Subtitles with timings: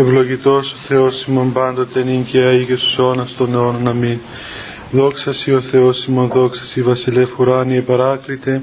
[0.00, 3.88] Ευλογητός ο Θεός ημών πάντοτε νυν και αεί και στους αιώνας των αιώνων.
[3.88, 4.18] Αμήν.
[4.90, 8.62] Δόξα Σοι ο Θεός ημών, δόξα Σοι βασιλεύ ουράνιε παράκλητε,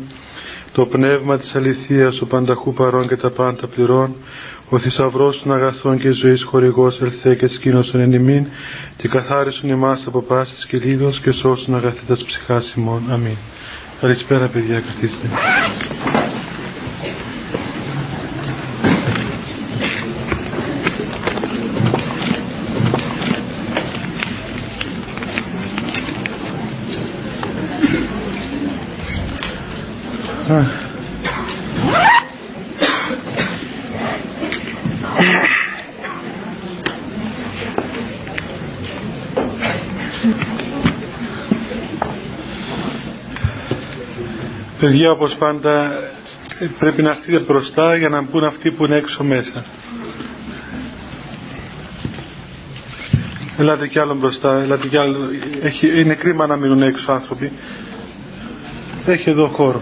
[0.71, 4.15] το πνεύμα της αληθείας, ο πανταχού παρών και τα πάντα πληρών,
[4.69, 8.45] ο θησαυρός των αγαθών και ζωής χορηγός ελθέ και σκήνωσον εν ημίν
[8.97, 13.11] και καθάρισον εμάς από πάσης και λίδος και σώσον αγαθήτας ψυχάς ημών.
[13.11, 13.37] Αμήν.
[14.01, 15.29] Καλησπέρα παιδιά, καθίστε.
[30.47, 30.65] Παιδιά
[45.11, 45.91] όπως πάντα
[46.79, 49.65] πρέπει να έρθετε μπροστά για να μπουν αυτοί που είναι έξω μέσα.
[53.57, 55.29] Ελάτε κι άλλο μπροστά, ελάτε κι άλλο.
[55.61, 57.51] Έχει, είναι κρίμα να μείνουν έξω άνθρωποι.
[59.05, 59.81] Έχει εδώ χώρο.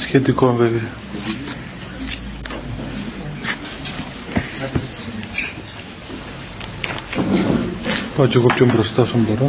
[0.00, 0.88] Σχετικό βέβαια.
[8.16, 9.48] Πάω κι εγώ πιο μπροστά στον μπορώ.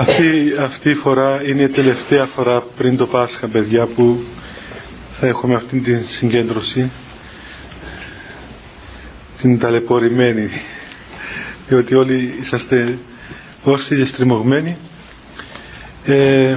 [0.00, 4.22] Αυτή, αυτή η φορά είναι η τελευταία φορά πριν το Πάσχα, παιδιά, που
[5.20, 6.90] θα έχουμε αυτή την συγκέντρωση,
[9.40, 10.50] την ταλαιπωρημένη,
[11.68, 12.98] διότι όλοι είσαστε
[13.64, 14.76] όσοι στριμωγμένοι.
[16.04, 16.56] Ε,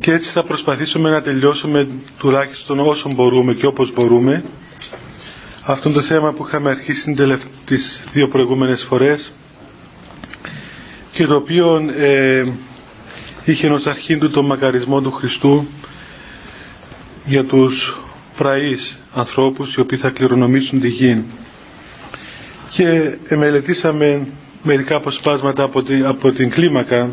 [0.00, 4.44] και έτσι θα προσπαθήσουμε να τελειώσουμε τουλάχιστον όσο μπορούμε και όπως μπορούμε.
[5.62, 7.14] Αυτό το θέμα που είχαμε αρχίσει
[7.64, 9.32] τις δύο προηγούμενες φορές
[11.12, 12.44] και το οποίο ε,
[13.44, 15.66] είχε ως αρχήν του τον μακαρισμό του Χριστού
[17.24, 17.96] για τους
[18.36, 21.24] πραείς ανθρώπους οι οποίοι θα κληρονομήσουν τη γη.
[22.70, 24.26] Και μελετήσαμε
[24.62, 27.12] μερικά αποσπάσματα από την, από την κλίμακα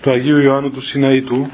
[0.00, 1.50] του Αγίου Ιωάννου του Σιναήτου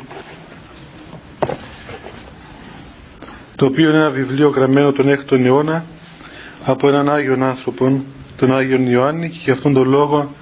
[3.57, 5.85] το οποίο είναι ένα βιβλίο γραμμένο τον 6ο αιώνα
[6.65, 8.05] από έναν Άγιον άνθρωπο
[8.37, 10.35] τον Άγιον Ιωάννη και για αυτόν τον λόγο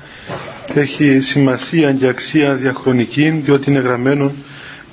[0.74, 4.32] έχει σημασία και αξία διαχρονική διότι είναι γραμμένο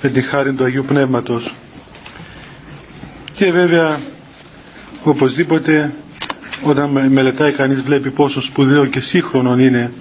[0.02, 1.54] με τη χάρη του Αγίου Πνεύματος.
[3.32, 4.00] Και βέβαια
[5.02, 5.94] οπωσδήποτε
[6.62, 9.92] όταν μελετάει κανείς βλέπει πόσο σπουδαίο και σύγχρονο είναι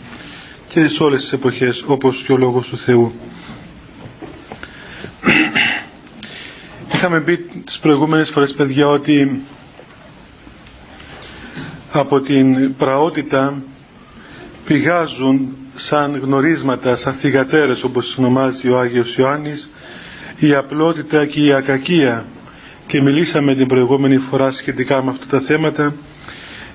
[0.67, 3.11] και σε όλες τις εποχές όπως και ο Λόγος του Θεού.
[6.93, 9.41] Είχαμε πει τις προηγούμενες φορές παιδιά ότι
[11.91, 13.61] από την πραότητα
[14.65, 19.69] πηγάζουν σαν γνωρίσματα, σαν θυγατέρες όπως ονομάζει ο Άγιος Ιωάννης
[20.39, 22.25] η απλότητα και η ακακία.
[22.87, 25.93] Και μιλήσαμε την προηγούμενη φορά σχετικά με αυτά τα θέματα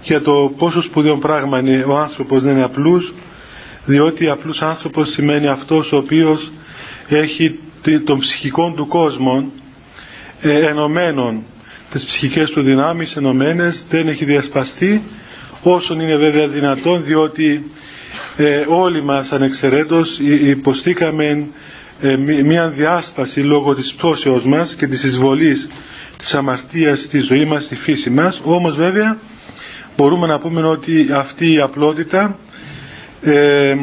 [0.02, 3.12] για το πόσο σπουδαίο πράγμα είναι ο άνθρωπος να είναι απλούς
[3.84, 6.50] διότι απλούς άνθρωπος σημαίνει αυτός ο οποίος
[7.08, 7.58] έχει
[8.04, 9.50] τον ψυχικό του κόσμο
[10.40, 11.42] ε, ενωμένων
[11.92, 15.02] τις ψυχικές του δυνάμεις ενωμένες δεν έχει διασπαστεί
[15.62, 17.66] όσον είναι βέβαια δυνατόν διότι
[18.37, 21.47] ε, όλοι μας ανεξαιρέτως υποστήκαμε
[22.00, 25.69] ε, μια διάσπαση λόγω της πτώσεως μας και της εισβολής
[26.19, 28.41] της αμαρτίας στη ζωή μας, στη φύση μας.
[28.44, 29.19] Όμως βέβαια
[29.97, 32.37] μπορούμε να πούμε ότι αυτή η απλότητα
[33.22, 33.76] ε,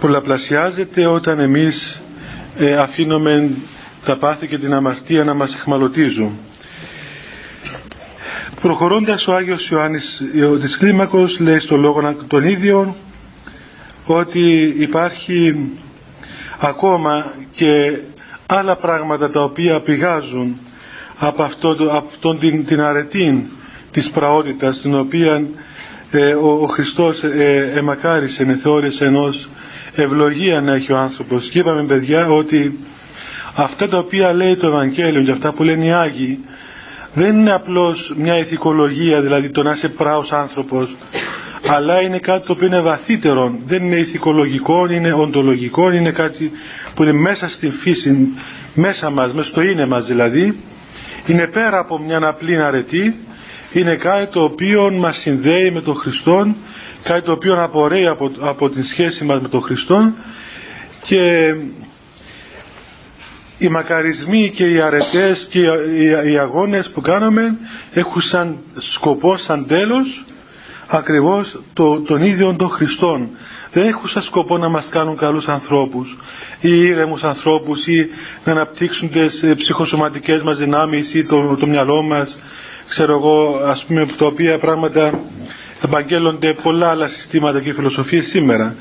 [0.00, 2.02] πολλαπλασιάζεται όταν εμείς
[2.58, 3.50] ε, αφήνουμε
[4.04, 6.38] τα πάθη και την αμαρτία να μας εχμαλωτίζουν
[8.60, 10.22] Προχωρώντας ο Άγιος Ιωάννης
[10.60, 12.96] της Κλίμακος λέει στο λόγο τον ίδιο
[14.04, 15.70] ότι υπάρχει
[16.58, 17.98] ακόμα και
[18.46, 20.58] άλλα πράγματα τα οποία πηγάζουν
[21.18, 23.50] από, αυτό, αυτόν την, την αρετή
[23.90, 25.42] της πραότητας την οποία
[26.10, 29.48] ε, ο, ο Χριστός ε, εμακάρισε, εθεώρησε ενός
[29.94, 31.48] ευλογία να έχει ο άνθρωπος.
[31.50, 32.78] Και είπαμε παιδιά ότι
[33.54, 36.38] αυτά τα οποία λέει το Ευαγγέλιο και αυτά που λένε οι Άγιοι
[37.14, 40.96] δεν είναι απλώς μια ηθικολογία, δηλαδή το να είσαι πράος άνθρωπος,
[41.68, 43.58] αλλά είναι κάτι το οποίο είναι βαθύτερο.
[43.66, 46.50] Δεν είναι ηθικολογικό, είναι οντολογικό, είναι κάτι
[46.94, 48.28] που είναι μέσα στη φύση,
[48.74, 50.58] μέσα μας, μέσα στο είναι μας δηλαδή.
[51.26, 53.16] Είναι πέρα από μια απλή αρετή,
[53.72, 56.54] είναι κάτι το οποίο μας συνδέει με τον Χριστό,
[57.02, 60.12] κάτι το οποίο απορρέει από, από την σχέση μας με τον Χριστό
[61.02, 61.54] και
[63.60, 65.60] οι μακαρισμοί και οι αρετές και
[66.32, 67.56] οι αγώνες που κάνουμε
[67.92, 68.58] έχουν σαν
[68.94, 70.24] σκοπό, σαν τέλος
[70.86, 73.28] ακριβώς το, τον ίδιο των Χριστών.
[73.72, 76.16] Δεν έχουν σαν σκοπό να μας κάνουν καλούς ανθρώπους
[76.60, 78.08] ή ήρεμους ανθρώπους ή
[78.44, 82.38] να αναπτύξουν τις ε, ψυχοσωματικές μας δυνάμεις ή το, το μυαλό μας
[82.88, 85.20] ξέρω εγώ ας πούμε τα οποία πράγματα
[85.84, 88.74] επαγγέλλονται πολλά άλλα συστήματα και φιλοσοφίες σήμερα.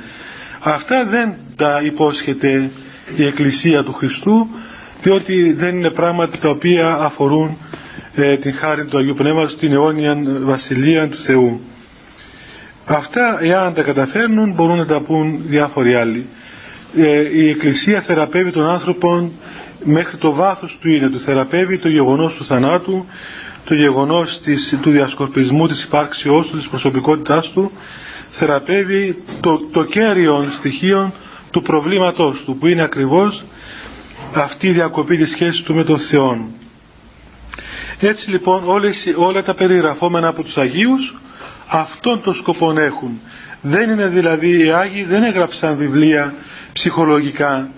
[0.60, 2.70] Αυτά δεν τα υπόσχεται
[3.16, 4.48] η Εκκλησία του Χριστού
[5.02, 7.58] διότι δεν είναι πράγματα τα οποία αφορούν
[8.16, 11.62] ε, την χάρη του Αγίου Πνεύματος, την αιώνια βασιλεία του Θεού.
[12.86, 16.26] Αυτά, εάν τα καταφέρνουν, μπορούν να τα πούν διάφοροι άλλοι.
[16.96, 19.32] Ε, η Εκκλησία θεραπεύει τον άνθρωπο
[19.84, 23.06] μέχρι το βάθος του είναι, του θεραπεύει το γεγονός του θανάτου,
[23.64, 27.72] το γεγονός της, του διασκορπισμού, της υπάρξεώς του, της προσωπικότητάς του,
[28.30, 31.14] θεραπεύει το, το κέριο στοιχείο
[31.52, 33.44] του προβλήματός του, που είναι ακριβώς
[34.34, 36.50] αυτή η διακοπή της σχέσης του με τον Θεό.
[38.00, 41.16] Έτσι λοιπόν όλες, όλα τα περιγραφόμενα από τους Αγίους
[41.68, 43.22] αυτόν τον σκοπό έχουν.
[43.62, 46.34] Δεν είναι δηλαδή οι Άγιοι δεν έγραψαν βιβλία
[46.74, 47.70] ψυχολογικά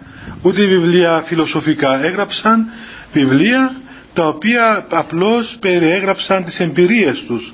[0.42, 2.06] ούτε βιβλία φιλοσοφικά.
[2.06, 2.70] Έγραψαν
[3.14, 3.76] βιβλία
[4.14, 7.54] τα οποία απλώς περιέγραψαν τις εμπειρίες τους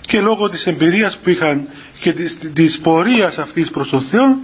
[0.00, 1.68] και λόγω της εμπειρίας που είχαν
[2.00, 4.38] και της, της πορείας αυτής προς τον Θεό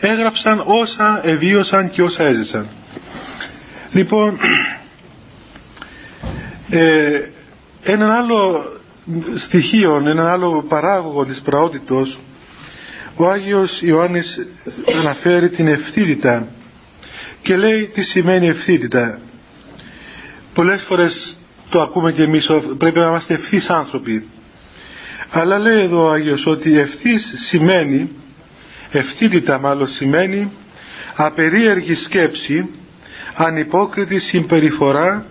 [0.00, 2.66] έγραψαν όσα εβίωσαν και όσα έζησαν.
[3.96, 4.38] Λοιπόν,
[6.70, 7.20] ε,
[7.82, 8.64] ένα άλλο
[9.36, 12.18] στοιχείο, ένα άλλο παράγωγο της πραότητος
[13.16, 14.46] ο Άγιος Ιωάννης
[14.98, 16.48] αναφέρει την ευθύτητα
[17.42, 19.18] και λέει τι σημαίνει ευθύτητα.
[20.54, 21.38] Πολλές φορές
[21.70, 22.46] το ακούμε και εμείς
[22.78, 24.26] πρέπει να είμαστε ευθύς άνθρωποι.
[25.30, 28.10] Αλλά λέει εδώ ο Άγιος ότι ευθύς σημαίνει,
[28.90, 30.50] ευθύτητα μάλλον σημαίνει
[31.16, 32.68] απερίεργη σκέψη,
[33.36, 35.26] ανυπόκριτη συμπεριφορά,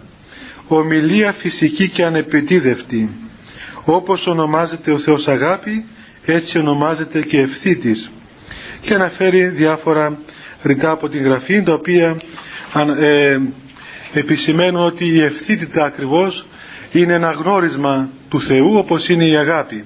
[0.68, 3.10] ομιλία φυσική και ανεπιτίδευτη.
[3.86, 5.86] Όπως ονομάζεται ο Θεός αγάπη,
[6.26, 8.10] έτσι ονομάζεται και ευθύτης.
[8.82, 10.18] Και αναφέρει διάφορα
[10.64, 12.18] ρητά από την Γραφή, τα οποία
[13.00, 13.38] ε,
[14.14, 16.46] επισημαίνουν ότι η ευθύτητα ακριβώς
[16.92, 19.84] είναι ένα γνώρισμα του Θεού όπως είναι η αγάπη.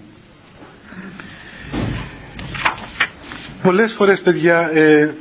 [3.64, 5.14] Πολλές φορές παιδιά ε,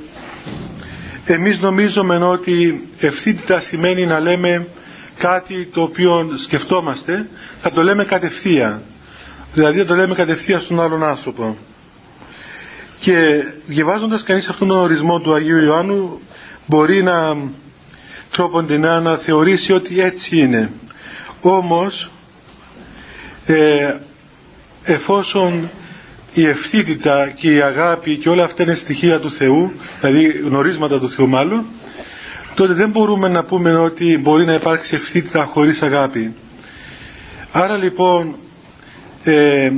[1.34, 4.66] εμείς νομίζουμε ότι ευθύτητα σημαίνει να λέμε
[5.18, 7.28] κάτι το οποίο σκεφτόμαστε
[7.60, 8.82] θα το λέμε κατευθείαν.
[9.54, 11.56] Δηλαδή θα το λέμε κατευθείαν στον άλλον άνθρωπο.
[13.00, 16.20] Και διαβάζοντας κανείς αυτόν τον ορισμό του Αγίου Ιωάννου
[16.66, 17.36] μπορεί να
[18.30, 20.70] τρόποντινά να θεωρήσει ότι έτσι είναι.
[21.40, 22.10] Όμως
[23.46, 23.94] ε,
[24.84, 25.70] εφόσον
[26.34, 31.10] η ευθύτητα και η αγάπη και όλα αυτά είναι στοιχεία του Θεού δηλαδή γνωρίσματα του
[31.10, 31.64] Θεού μάλλον
[32.54, 36.34] τότε δεν μπορούμε να πούμε ότι μπορεί να υπάρξει ευθύτητα χωρίς αγάπη.
[37.52, 38.34] Άρα λοιπόν
[39.24, 39.70] ε,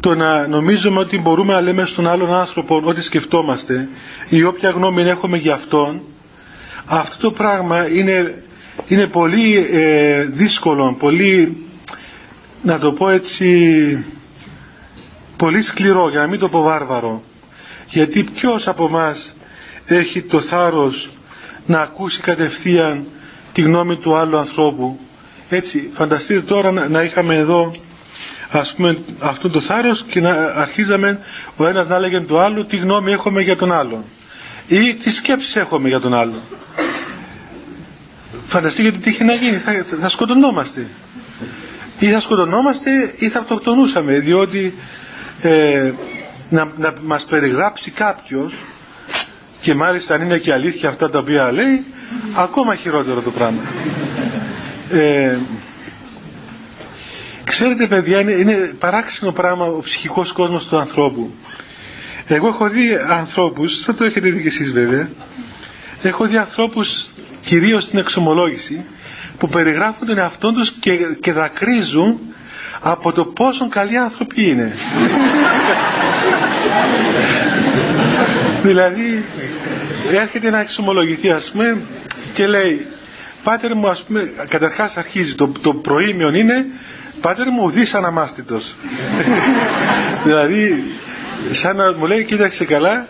[0.00, 3.88] το να νομίζουμε ότι μπορούμε να λέμε στον άλλον άνθρωπο ό,τι σκεφτόμαστε
[4.28, 6.00] ή όποια γνώμη έχουμε για αυτόν
[6.84, 8.42] αυτό το πράγμα είναι,
[8.88, 11.56] είναι πολύ ε, δύσκολο, πολύ
[12.62, 14.04] να το πω έτσι
[15.36, 17.22] πολύ σκληρό για να μην το πω βάρβαρο.
[17.88, 19.32] Γιατί ποιος από μας
[19.86, 21.10] έχει το θάρρος
[21.66, 23.06] να ακούσει κατευθείαν
[23.52, 24.98] τη γνώμη του άλλου ανθρώπου;
[25.48, 27.74] Έτσι φανταστείτε τώρα να, να είχαμε εδώ
[28.50, 31.18] ας πούμε αυτό το θάρρος και να αρχίζαμε
[31.56, 34.04] ο ένας να έλεγε το άλλο τι γνώμη έχουμε για τον άλλον
[34.68, 36.40] ή τι σκέψεις έχουμε για τον άλλον
[38.52, 40.86] φανταστείτε τι είχε να γίνει θα, θα σκοτωνόμαστε.
[41.98, 44.74] Ή θα σκοτωνόμαστε ή θα αυτοκτονούσαμε διότι
[45.42, 45.92] ε,
[46.48, 48.54] να, να μας περιγράψει κάποιος
[49.60, 51.84] και μάλιστα αν είναι και αλήθεια αυτά τα οποία λέει
[52.36, 53.60] ακόμα χειρότερο το πράγμα.
[54.90, 55.38] Ε,
[57.44, 61.30] ξέρετε παιδιά είναι, είναι παράξενο πράγμα ο ψυχικός κόσμος του ανθρώπου.
[62.26, 65.08] Εγώ έχω δει ανθρώπους θα το έχετε δει και εσείς βέβαια
[66.02, 67.10] έχω δει ανθρώπους
[67.44, 68.84] κυρίως στην εξομολόγηση
[69.38, 72.18] που περιγράφουν τον εαυτό τους και, και δακρύζουν
[72.80, 74.72] από το πόσο καλοί άνθρωποι είναι.
[78.62, 79.24] δηλαδή
[80.12, 81.80] έρχεται να εξομολογηθεί ας πούμε
[82.32, 82.86] και λέει
[83.44, 86.64] πάτερ μου ας πούμε καταρχάς αρχίζει το, το προήμιο είναι
[87.20, 88.74] πάτερ μου ουδής αναμάστητος
[90.24, 90.84] δηλαδή
[91.52, 93.06] σαν να μου λέει κοίταξε καλά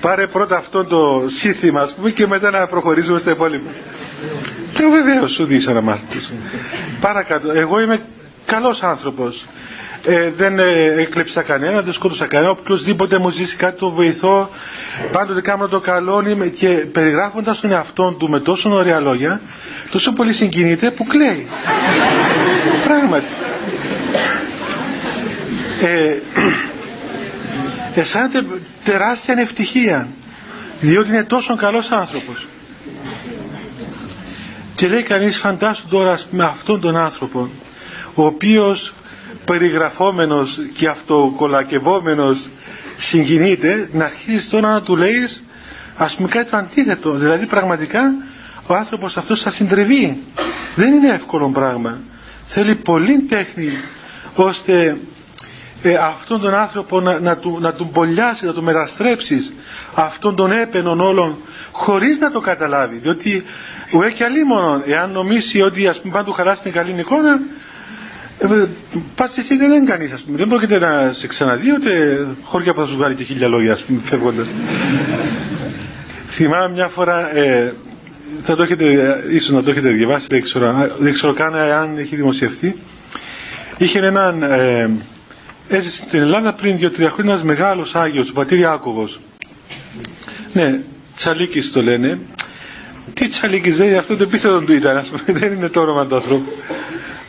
[0.00, 3.70] πάρε πρώτα αυτό το σύνθημα ας πούμε και μετά να προχωρήσουμε στα υπόλοιπα.
[4.72, 6.32] Και βεβαίως ουδής αναμάστητος
[7.00, 8.00] παρακάτω εγώ είμαι
[8.46, 9.44] καλός άνθρωπος
[10.06, 14.48] ε, δεν ε, έκλεψα κανένα, δεν σκότωσα κανένα, οποιοδήποτε μου ζήσει κάτι το βοηθώ,
[15.12, 16.22] πάντοτε κάνω το καλό
[16.58, 19.40] και περιγράφοντας τον εαυτό του με τόσο ωραία λόγια,
[19.90, 21.46] τόσο πολύ συγκινείται που κλαίει.
[22.84, 23.26] Πράγματι.
[25.82, 26.14] Ε,
[28.00, 28.44] αισθάνεται
[28.84, 30.08] τεράστια ευτυχία,
[30.80, 32.46] διότι είναι τόσο καλός άνθρωπος.
[34.74, 37.48] Και λέει κανείς φαντάσου τώρα με αυτόν τον άνθρωπο,
[38.14, 38.92] ο οποίος
[39.44, 42.48] περιγραφόμενος και αυτοκολακευόμενος
[42.98, 45.28] συγκινείται να αρχίσει τώρα να του λέει
[45.96, 47.10] ας πούμε κάτι το αντίθετο.
[47.12, 48.02] Δηλαδή πραγματικά
[48.66, 50.18] ο άνθρωπος αυτός θα συντριβεί.
[50.74, 51.98] Δεν είναι εύκολο πράγμα.
[52.48, 53.68] Θέλει πολύ τέχνη
[54.34, 54.96] ώστε
[55.82, 59.52] ε, αυτόν τον άνθρωπο να, να, του, να τον πολιάσει, να τον μεταστρέψεις
[59.94, 61.36] αυτόν τον έπαινον όλων
[61.72, 62.96] χωρίς να το καταλάβει.
[62.96, 63.44] Διότι
[63.92, 67.40] ουέ και αλίμονο εάν νομίσει ότι ας πούμε πάντα του χαράσει την καλή εικόνα
[68.38, 68.64] ε,
[69.14, 70.36] πας εσύ δεν είναι κανείς, ας πούμε.
[70.36, 73.84] Δεν πρόκειται να σε ξαναδεί, ούτε χώρια που θα σου βγάλει και χίλια λόγια, ας
[73.84, 74.48] πούμε, φεύγοντας.
[76.30, 77.72] Θυμάμαι μια φορά, ε,
[78.42, 78.84] θα το έχετε,
[79.30, 82.76] ίσως να το έχετε διαβάσει, δεν ξέρω, δεν ξέρω καν αν έχει δημοσιευτεί.
[83.78, 84.90] Είχε έναν, ε,
[85.68, 89.20] έζησε στην Ελλάδα πριν δύο-τρία χρόνια ένας μεγάλος Άγιος, ο πατήρ Ιάκωβος.
[90.52, 90.80] Ναι,
[91.16, 92.18] Τσαλίκης το λένε.
[93.14, 96.14] Τι Τσαλίκης λέει, αυτό το επίθετο του ήταν, ας πούμε, δεν είναι το όνομα του
[96.14, 96.52] ανθρώπου.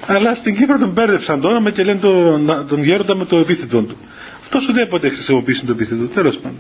[0.08, 3.82] Αλλά στην Κύπρο τον μπέρδεψαν το όνομα και λένε τον, τον γέροντα με το επίθετο
[3.82, 3.98] του.
[4.42, 6.58] Αυτός ουδέποτε χρησιμοποιήσει το επίθετο του, τέλος πάντων.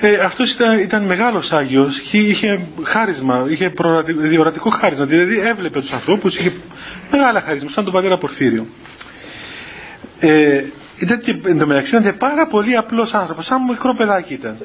[0.00, 3.72] Ε, Αυτός ήταν, ήταν μεγάλος Άγιος, είχε χάρισμα, είχε
[4.06, 6.52] διορατικό χάρισμα, δηλαδή έβλεπε τους ανθρώπους, είχε
[7.10, 8.66] μεγάλα χάρισμα, σαν τον πατέρα Πορφύριο.
[10.20, 10.64] Ε,
[10.98, 14.58] ήταν και εντωμεταξύ ήταν πάρα πολύ απλός άνθρωπος, σαν μικρό παιδάκι ήταν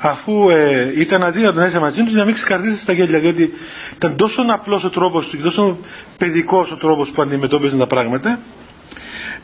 [0.00, 3.52] αφού ε, ήταν αδύνατο να είσαι μαζί τους να μην ξεκαρδίσεις τα γέλια διότι
[3.96, 5.78] ήταν τόσο απλός ο τρόπος του και τόσο
[6.18, 8.38] παιδικός ο τρόπος που αντιμετώπιζε τα πράγματα.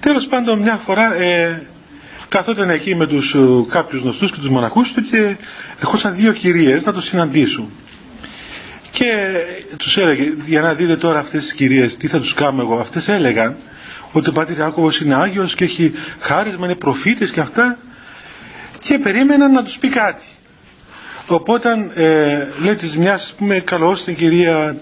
[0.01, 1.63] Τέλος πάντων μια φορά ε,
[2.29, 3.39] καθόταν εκεί με τους ε,
[3.71, 5.37] κάποιους γνωστούς και τους μοναχούς του και
[5.81, 7.71] ερχόσαν δύο κυρίες να το συναντήσουν.
[8.91, 9.33] Και
[9.79, 13.09] τους έλεγε για να δείτε τώρα αυτές τις κυρίες τι θα τους κάνω εγώ αυτές
[13.09, 13.57] έλεγαν
[14.13, 17.79] ότι ο Πατήρ Άκωβος είναι Άγιος και έχει χάρισμα, είναι προφήτης και αυτά.
[18.79, 20.25] Και περίμεναν να τους πει κάτι
[21.27, 24.77] Οπότε ε, λέει της μιας ας πούμε καλώς την κυρία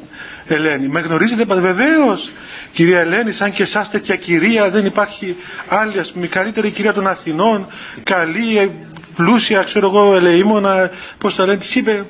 [0.47, 0.89] Ελένη.
[0.89, 2.31] Με γνωρίζετε βεβαίως
[2.73, 5.37] κυρία Ελένη σαν και εσάς τέτοια κυρία δεν υπάρχει
[5.69, 7.67] άλλη ας πούμε καλύτερη κυρία των Αθηνών
[8.03, 8.69] καλή, ε,
[9.17, 12.05] πλούσια ξέρω εγώ ελεήμονα πως τα λένε της είπε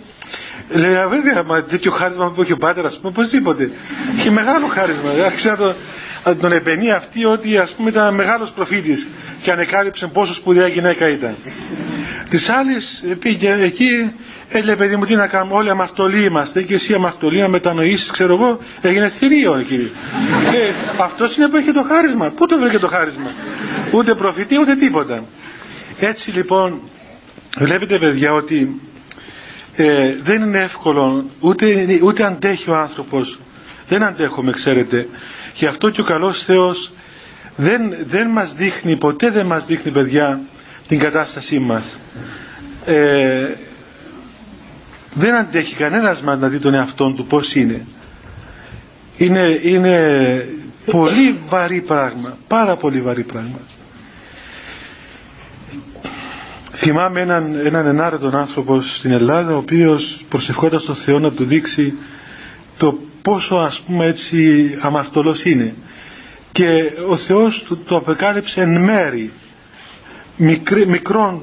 [0.75, 3.71] Λέει, βέβαια, μα τέτοιο χάρισμα που έχει ο πάτερ, α πούμε, οπωσδήποτε.
[4.19, 5.11] Είχε μεγάλο χάρισμα.
[5.25, 5.75] Άρχισε να τον,
[6.41, 9.09] τον επενεί αυτή ότι ας πούμε ήταν μεγάλος προφήτης
[9.43, 11.37] και ανεκάλυψε πόσο σπουδαία γυναίκα ήταν.
[12.31, 12.75] Τη άλλη
[13.19, 14.13] πήγε εκεί
[14.55, 18.35] Έλεγε παιδί μου τι να κάνουμε, όλοι αμαρτωλοί είμαστε και εσύ αμαρτωλοί να μετανοήσεις, ξέρω
[18.35, 19.91] εγώ, έγινε θηρίο εκεί.
[20.51, 22.31] και αυτός είναι που έχει το χάρισμα.
[22.31, 23.33] Πού το βρήκε το χάρισμα;
[23.93, 25.25] Ούτε προφητή ούτε τίποτα.
[26.01, 26.81] Έτσι λοιπόν
[27.59, 28.81] βλέπετε παιδιά ότι
[29.77, 33.39] ε, δεν είναι εύκολο ούτε, ούτε αντέχει ο άνθρωπος.
[33.93, 35.09] Δεν αντέχουμε ξέρετε.
[35.55, 36.93] Γι' αυτό και ο καλός Θεός
[37.57, 40.41] δεν, δεν μας δείχνει, ποτέ δεν μας δείχνει παιδιά
[40.89, 41.97] την κατάστασή μας.
[42.87, 43.51] Ε,
[45.15, 47.87] δεν αντέχει κανένας μας να δει τον εαυτό του πώς είναι.
[49.17, 50.47] Είναι, είναι
[50.85, 53.59] πολύ βαρύ πράγμα, πάρα πολύ βαρύ πράγμα.
[56.75, 61.95] Θυμάμαι έναν, έναν ενάρετον άνθρωπο στην Ελλάδα ο οποίος προσευχόταν στον Θεό να του δείξει
[62.79, 65.75] το πόσο ας πούμε έτσι αμαρτωλός είναι.
[66.53, 66.67] Και
[67.09, 69.33] ο Θεός του το απεκάλυψε εν μέρη.
[70.87, 71.43] Μικρόν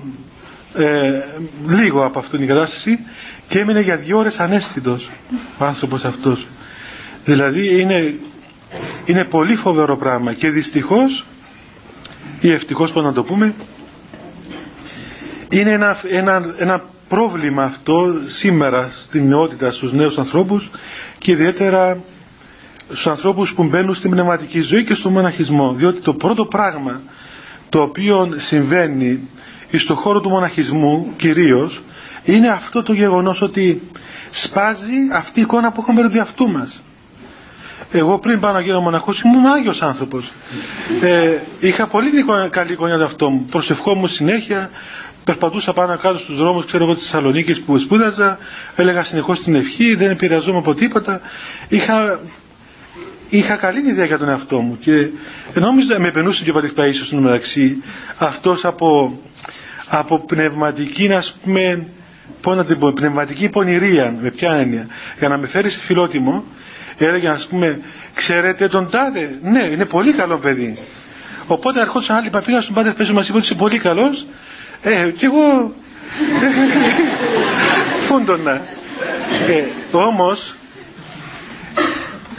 [0.75, 1.21] ε,
[1.67, 2.99] λίγο από αυτήν την κατάσταση
[3.47, 5.09] και έμεινε για δύο ώρες ανέστητος
[5.57, 6.47] ο άνθρωπος αυτός.
[7.25, 8.13] Δηλαδή είναι,
[9.05, 11.25] είναι πολύ φοβερό πράγμα και δυστυχώς
[12.41, 13.53] ή ευτυχώς πώς να το πούμε
[15.49, 20.69] είναι ένα, ένα, ένα πρόβλημα αυτό σήμερα στην νεότητα στους νέους ανθρώπους
[21.17, 21.97] και ιδιαίτερα
[22.85, 27.01] στους ανθρώπους που μπαίνουν στην πνευματική ζωή και στο μοναχισμό διότι το πρώτο πράγμα
[27.69, 29.27] το οποίο συμβαίνει
[29.77, 31.81] στον χώρο του μοναχισμού κυρίως
[32.23, 33.81] είναι αυτό το γεγονός ότι
[34.29, 36.81] σπάζει αυτή η εικόνα που έχουμε περί αυτού μας.
[37.91, 40.31] Εγώ πριν πάω να γίνω μοναχός ήμουν Άγιος άνθρωπος.
[41.01, 42.09] Ε, είχα πολύ
[42.49, 43.45] καλή εικόνα για αυτό μου.
[43.49, 44.69] Προσευχόμουν συνέχεια,
[45.23, 48.37] περπατούσα πάνω κάτω στους δρόμους ξέρω εγώ της Θεσσαλονίκης που σπούδαζα,
[48.75, 51.21] έλεγα συνεχώς την ευχή, δεν επηρεαζόμαι από τίποτα.
[51.67, 52.19] Είχα,
[53.29, 55.07] είχα καλή ιδέα για τον εαυτό μου και
[55.53, 57.83] νόμιζα με επενούσε και ο Πατήρ Παΐσιος στο μεταξύ
[58.17, 59.19] αυτός από,
[59.87, 61.85] από πνευματική να πούμε
[62.41, 64.87] πώς να την πω, πνευματική πονηρία, με ποια έννοια,
[65.19, 66.43] για να με φέρει σε φιλότιμο,
[66.97, 67.79] έλεγε ας πούμε
[68.13, 70.77] ξέρετε τον τάδε; Ναι είναι πολύ καλό παιδί.
[71.47, 74.27] Οπότε ερχόντουσαν άλλοι παπήγα στον πάτερ πέσου μας είπε ότι είσαι πολύ καλός
[74.81, 75.73] ε, και εγώ.
[78.07, 78.61] Φούντονα
[79.47, 79.63] ε,
[79.97, 80.55] όμως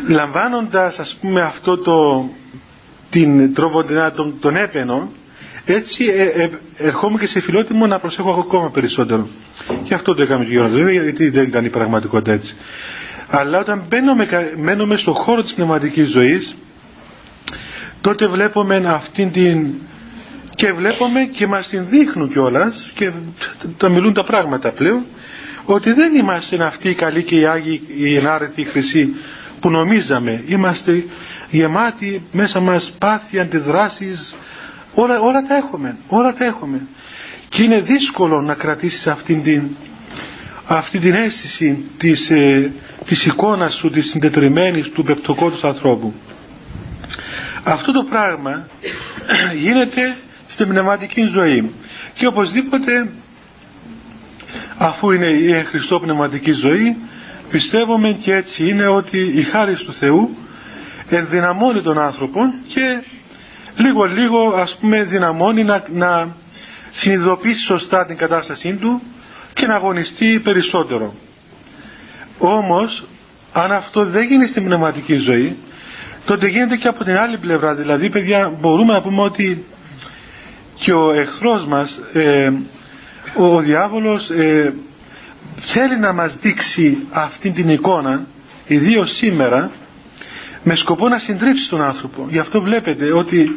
[0.09, 2.28] λαμβάνοντας ας πούμε αυτό το
[3.11, 3.85] την τρόπο
[4.16, 5.12] τον, τον έπαινο
[5.64, 9.28] έτσι ε, ε, ερχόμαι και σε φιλότιμο να προσέχω ακόμα περισσότερο.
[9.85, 12.56] Και αυτό το έκαμε και ο βέβαια γιατί δεν ήταν η πραγματικότητα έτσι.
[13.28, 16.56] Αλλά όταν μπαίνουμε, μένουμε στον χώρο της πνευματικής ζωής
[18.00, 19.75] τότε βλέπουμε αυτήν την
[20.61, 23.12] και βλέπουμε και μας την δείχνουν κιόλας και
[23.76, 25.05] τα μιλούν τα πράγματα πλέον
[25.64, 29.14] ότι δεν είμαστε αυτοί οι καλοί και οι Άγιοι οι ενάρετοι οι χρυσοί
[29.61, 30.45] που νομίζαμε.
[30.47, 31.05] Είμαστε
[31.50, 34.37] γεμάτοι μέσα μας πάθη, αντιδράσεις.
[34.95, 36.81] Όλα, όλα τα έχουμε όλα τα έχουμε.
[37.49, 39.62] Και είναι δύσκολο να κρατήσεις αυτήν την
[40.67, 42.73] αυτή την αίσθηση της, ε,
[43.07, 46.14] της εικόνας του, της συντετριμένης του πεπτοκότους ανθρώπου.
[47.64, 48.67] Αυτό το πράγμα
[49.57, 50.17] γίνεται
[50.61, 51.73] στην πνευματική ζωή
[52.14, 53.09] και οπωσδήποτε
[54.79, 56.97] αφού είναι η Χριστό πνευματική ζωή
[57.50, 60.37] πιστεύουμε και έτσι είναι ότι η χάρη του Θεού
[61.09, 63.02] ενδυναμώνει τον άνθρωπο και
[63.76, 66.29] λίγο λίγο ας πούμε δυναμώνει να, να
[66.90, 69.02] συνειδητοποιήσει σωστά την κατάστασή του
[69.55, 71.14] και να αγωνιστεί περισσότερο.
[72.38, 73.05] Όμως
[73.52, 75.57] αν αυτό δεν γίνει στην πνευματική ζωή
[76.25, 79.64] τότε γίνεται και από την άλλη πλευρά δηλαδή παιδιά μπορούμε να πούμε ότι
[80.81, 82.53] και ο εχθρός μας ε,
[83.37, 84.75] ο διάβολος ε,
[85.61, 88.27] θέλει να μας δείξει αυτή την εικόνα
[88.67, 89.71] ιδίως σήμερα
[90.63, 92.27] με σκοπό να συντρίψει τον άνθρωπο.
[92.31, 93.51] Γι' αυτό βλέπετε ότι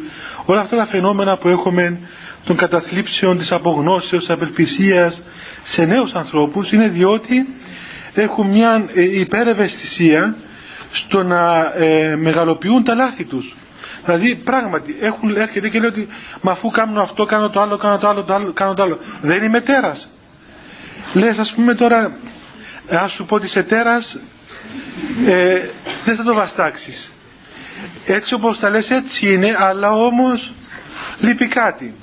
[0.44, 1.98] όλα αυτά τα φαινόμενα που έχουμε
[2.44, 5.22] των καταθλίψεων, της απογνώσεως, της απελπισίας
[5.64, 7.46] σε νέους ανθρώπους είναι διότι
[8.14, 10.36] έχουν μια ε, υπερευαισθησία
[10.92, 13.54] στο να ε, μεγαλοποιούν τα λάθη τους
[14.04, 16.08] Δηλαδή πράγματι έχουν, έρχεται και λέει ότι
[16.40, 18.98] μα αφού κάνω αυτό, κάνω το άλλο, κάνω το άλλο, το άλλο κάνω το άλλο.
[19.20, 20.08] Δεν είμαι τέρας.
[21.12, 22.16] Λες ας πούμε τώρα,
[22.90, 24.18] ας σου πω ότι είσαι τέρας,
[25.26, 25.60] ε,
[26.04, 27.10] δεν θα το βαστάξεις.
[28.06, 30.52] Έτσι όπως τα λες έτσι είναι, αλλά όμως
[31.20, 31.94] λείπει κάτι.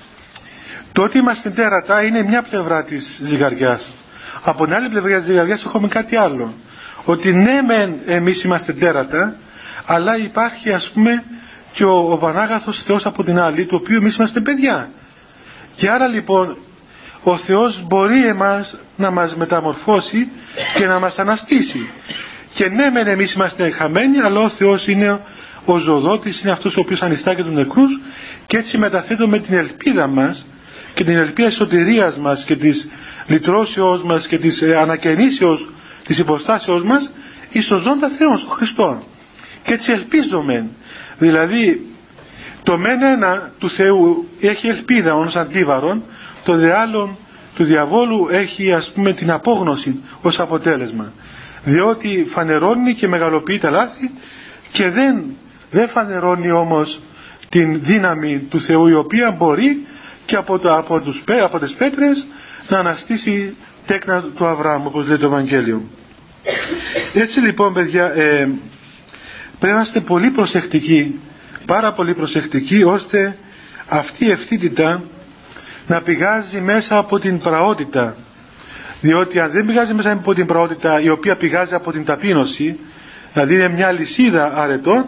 [0.93, 3.89] Το ότι είμαστε τέρατα είναι μια πλευρά της ζυγαριάς.
[4.43, 6.53] Από την άλλη πλευρά της ζυγαριάς έχουμε κάτι άλλο.
[7.05, 9.35] Ότι ναι μεν εμείς είμαστε τέρατα,
[9.85, 11.23] αλλά υπάρχει ας πούμε
[11.73, 14.89] και ο, ο Πανάγαθος Θεός από την άλλη, το οποίο εμείς είμαστε παιδιά.
[15.75, 16.57] Και άρα λοιπόν
[17.23, 20.29] ο Θεός μπορεί εμάς να μας μεταμορφώσει
[20.75, 21.89] και να μας αναστήσει.
[22.53, 25.19] Και ναι μεν εμείς είμαστε χαμένοι, αλλά ο Θεός είναι
[25.65, 27.99] ο ζωοδότης, είναι αυτός ο οποίος ανιστά και τους νεκρούς
[28.47, 30.45] και έτσι μεταθέτουμε την ελπίδα μας
[30.93, 32.87] και την ελπίδα της σωτηρίας μας και της
[33.27, 35.67] λυτρώσεως μας και της ε, ανακαινήσεως
[36.03, 37.11] της υποστάσεως μας
[37.51, 38.97] εις το ζώντα Θεός, στον Χριστός.
[39.63, 40.65] Και έτσι ελπίζομαι
[41.21, 41.85] Δηλαδή
[42.63, 46.03] το μεν ένα του Θεού έχει ελπίδα ως αντίβαρον,
[46.43, 47.17] το δε άλλον
[47.55, 51.13] του διαβόλου έχει ας πούμε την απόγνωση ως αποτέλεσμα.
[51.63, 54.11] Διότι φανερώνει και μεγαλοποιεί τα λάθη
[54.71, 55.23] και δεν,
[55.71, 56.99] δεν φανερώνει όμως
[57.49, 59.85] την δύναμη του Θεού η οποία μπορεί
[60.25, 62.27] και από, το, από, τους, από τις πέτρες
[62.67, 63.55] να αναστήσει
[63.85, 65.81] τέκνα του Αβραάμ όπως λέει το Ευαγγέλιο.
[67.13, 68.49] Έτσι λοιπόν παιδιά ε,
[69.61, 71.19] πρέπει να είμαστε πολύ προσεκτικοί
[71.65, 73.37] πάρα πολύ προσεκτικοί ώστε
[73.87, 75.03] αυτή η ευθύτητα
[75.87, 78.15] να πηγάζει μέσα από την πραότητα.
[79.01, 82.79] Διότι αν δεν πηγάζει μέσα από την πραότητα η οποία πηγάζει από την ταπείνωση
[83.33, 85.05] δηλαδή είναι μια λυσίδα αρετών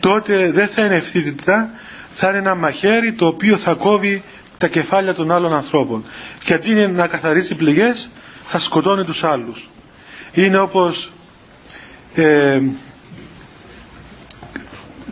[0.00, 1.70] τότε δεν θα είναι ευθύτητα
[2.10, 4.22] θα είναι ένα μαχαίρι το οποίο θα κόβει
[4.58, 6.04] τα κεφάλια των άλλων ανθρώπων.
[6.44, 8.10] Και αντί να καθαρίσει πληγές
[8.46, 9.68] θα σκοτώνει τους άλλους.
[10.32, 11.10] Είναι όπως
[12.14, 12.60] ε,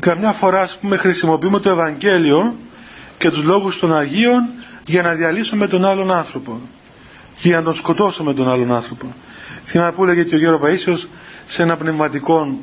[0.09, 2.55] καμιά φορά ας πούμε χρησιμοποιούμε το Ευαγγέλιο
[3.19, 4.42] και τους λόγους των Αγίων
[4.87, 6.61] για να διαλύσουμε τον άλλον άνθρωπο
[7.35, 9.14] και για να τον σκοτώσουμε τον άλλον άνθρωπο.
[9.64, 11.09] Θυμάμαι που έλεγε και ο Γιώργος Παΐσιος
[11.47, 12.59] σε ένα πνευματικό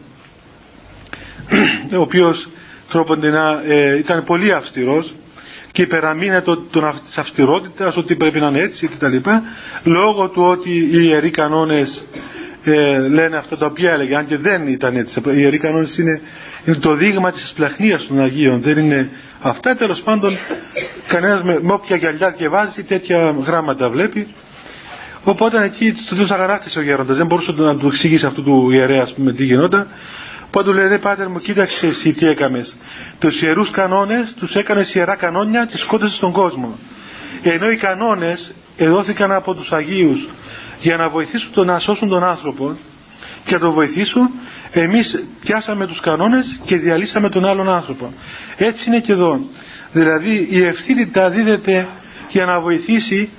[1.98, 2.50] ο οποίος
[2.90, 5.14] τρόποντινά ε, ήταν πολύ αυστηρός
[5.72, 9.16] και υπεραμείνε το, τον, της αυστηρότητας ότι πρέπει να είναι έτσι κτλ.
[9.84, 12.06] Λόγω του ότι οι ιεροί κανόνες
[12.64, 15.20] ε, λένε αυτά τα οποία έλεγε, αν και δεν ήταν έτσι.
[15.20, 16.22] Οι ιεροί κανόνες είναι
[16.66, 18.62] είναι το δείγμα της ασπλαχνίας των Αγίων.
[18.62, 19.10] Δεν είναι
[19.42, 19.76] αυτά.
[19.76, 20.38] Τέλος πάντων
[21.08, 24.28] κανένας με, με όποια γυαλιά διαβάζει τέτοια γράμματα βλέπει.
[25.24, 27.18] Οπότε εκεί τους τους αγαράχτησε ο γέροντας.
[27.18, 29.88] Δεν μπορούσε να του εξηγήσει αυτού του ιερέα ας πούμε τι γινόταν.
[30.48, 32.76] Οπότε του λέει ρε πάτερ μου κοίταξε εσύ τι έκαμες
[33.20, 36.78] τους ιερούς κανόνες τους έκανες ιερά κανόνια και σκότωσες τον κόσμο.
[37.44, 40.28] Ενώ οι κανόνες εδόθηκαν από τους Αγίους
[40.80, 42.78] για να βοηθήσουν το να σώσουν τον άνθρωπο
[43.46, 44.30] και να τον βοηθήσουν
[44.74, 48.14] εμείς πιάσαμε τους κανόνες και διαλύσαμε τον άλλον άνθρωπο.
[48.58, 49.40] Έτσι είναι και εδώ.
[49.92, 51.88] Δηλαδή η ευθύνητα δίδεται
[52.30, 53.30] για να βοηθήσει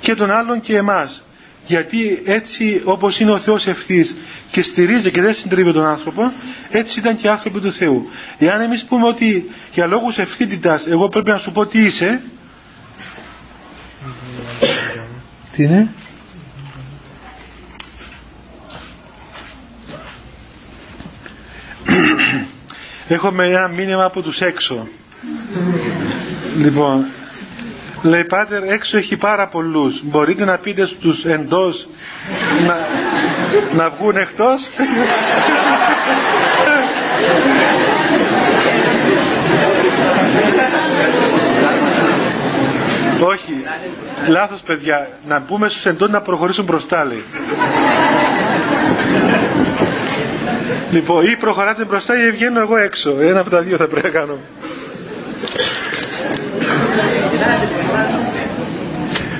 [0.00, 1.22] και τον άλλον και εμάς.
[1.66, 4.16] Γιατί έτσι όπως είναι ο Θεός ευθύς
[4.50, 6.32] και στηρίζει και δεν συντρίβει τον άνθρωπο,
[6.70, 8.08] έτσι ήταν και οι άνθρωποι του Θεού.
[8.38, 12.20] Εάν εμείς πούμε ότι για λόγους ευθύτητας εγώ πρέπει να σου πω τι είσαι,
[15.56, 15.88] τι είναι;
[23.08, 24.88] Έχουμε ένα μήνυμα από τους έξω.
[26.56, 27.04] λοιπόν,
[28.02, 30.00] λέει πάτερ έξω έχει πάρα πολλούς.
[30.04, 31.86] Μπορείτε να πείτε στους εντός
[32.66, 32.78] να,
[33.76, 34.68] να βγουν εκτός;
[43.20, 43.64] Όχι,
[44.28, 45.08] λάθος παιδιά.
[45.26, 47.24] Να πούμε στους εντός να προχωρήσουν μπροστά λέει.
[50.94, 53.20] Λοιπόν, ή προχωράτε μπροστά ή βγαίνω εγώ έξω.
[53.20, 54.38] Ένα από τα δύο θα πρέπει να κάνω.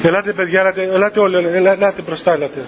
[0.02, 2.64] Ελάτε παιδιά, ελάτε, ελάτε όλοι, ελάτε μπροστά, ελάτε.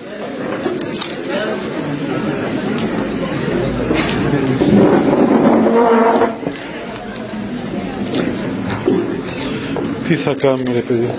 [10.07, 11.11] Τι θα κάνουμε ρε παιδί.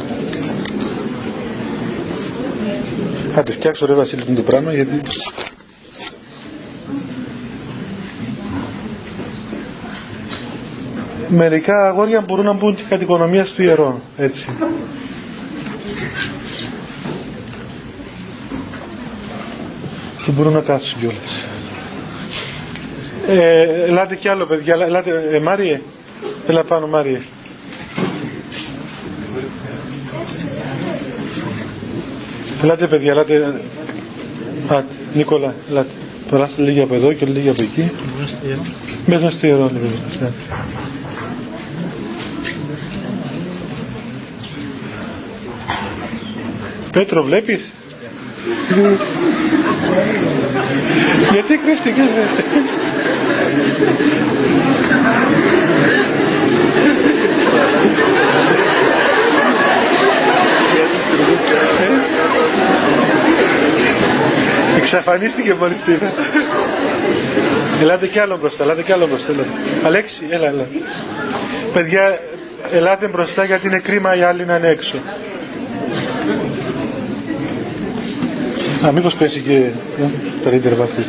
[3.34, 5.02] Θα τη φτιάξω ρε Βασίλη το πράγμα γιατί
[11.30, 14.02] μερικά αγόρια μπορούν να μπουν και κατ' οικονομία του ιερό.
[14.18, 14.48] Έτσι.
[20.26, 21.46] Και μπορούν να κάτσουν κιόλας.
[23.28, 25.82] Ε, ελάτε κι άλλο παιδιά, ελάτε, ε, Μάριε,
[26.48, 27.20] έλα πάνω Μάριε.
[32.64, 33.62] Ελάτε παιδιά, ελάτε,
[34.68, 35.90] Α, Νίκολα, ελάτε.
[36.30, 37.92] Περάστε λίγοι από εδώ και λίγοι από εκεί.
[39.06, 39.92] Μέσα στο ιερό, λοιπόν.
[46.92, 47.74] Πέτρο βλέπεις;
[51.32, 52.08] Γιατί κρύφτηκες
[64.78, 66.00] Εξαφανίστηκε μόλις την
[67.82, 69.34] Ελάτε κι άλλο μπροστά, ελάτε κι άλλο μπροστά.
[69.84, 70.68] Αλέξη, έλα, έλα.
[71.74, 72.20] Παιδιά,
[72.72, 74.98] ελάτε μπροστά γιατί είναι κρίμα οι άλλοι να είναι έξω.
[78.86, 79.72] Α, μήπως πέσει και ε,
[80.44, 81.04] τα ίντερ βάθη.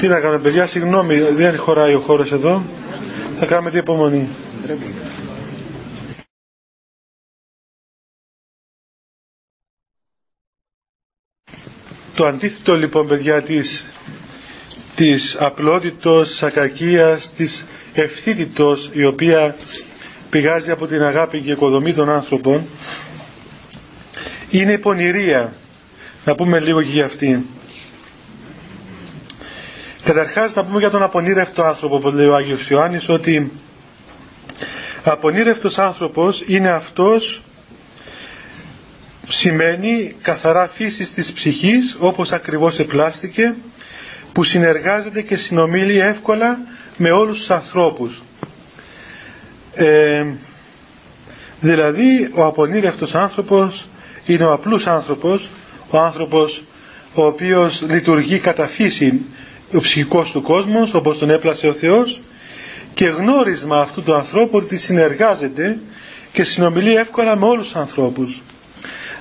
[0.00, 2.62] Τι να κάνουμε παιδιά, συγγνώμη, δεν χωράει ο χώρος εδώ.
[3.38, 4.28] Θα κάνουμε την υπομονή.
[12.14, 13.84] Το αντίθετο λοιπόν παιδιά της,
[14.96, 19.56] της απλότητος, της ακακίας, της ευθύτητος η οποία
[20.32, 22.66] πηγάζει από την αγάπη και οικοδομή των άνθρωπων.
[24.50, 25.52] Είναι η πονηρία.
[26.24, 27.44] Να πούμε λίγο και για αυτή
[30.04, 33.52] καταρχάς να πούμε για τον απονήρευτο άνθρωπο που λέει ο Άγιος Ιωάννης ότι
[35.04, 37.42] απονήρευτος άνθρωπος είναι αυτός
[39.28, 43.54] σημαίνει καθαρά φύσης της ψυχής όπως ακριβώς επλάστηκε
[44.32, 46.58] που συνεργάζεται και συνομίλει εύκολα
[46.96, 48.22] με όλους τους ανθρώπους
[49.74, 50.24] ε,
[51.60, 53.84] δηλαδή ο απονήρευτος άνθρωπος
[54.26, 55.48] είναι ο απλούς άνθρωπος,
[55.90, 56.62] ο άνθρωπος
[57.14, 59.20] ο οποίος λειτουργεί κατά φύση
[59.74, 62.20] ο ψυχικός του κόσμος όπως τον έπλασε ο Θεός
[62.94, 65.78] και γνώρισμα αυτού του ανθρώπου ότι συνεργάζεται
[66.32, 68.42] και συνομιλεί εύκολα με όλους τους ανθρώπους.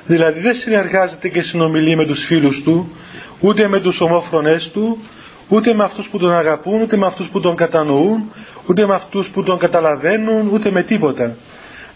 [0.06, 2.92] Δηλαδή δεν συνεργάζεται και συνομιλεί με τους φίλους του,
[3.40, 5.04] ούτε με τους ομόφρονές του,
[5.48, 8.32] ούτε με αυτούς που τον αγαπούν, ούτε με αυτούς που τον κατανοούν,
[8.68, 11.36] ούτε με αυτούς που τον καταλαβαίνουν, ούτε με τίποτα.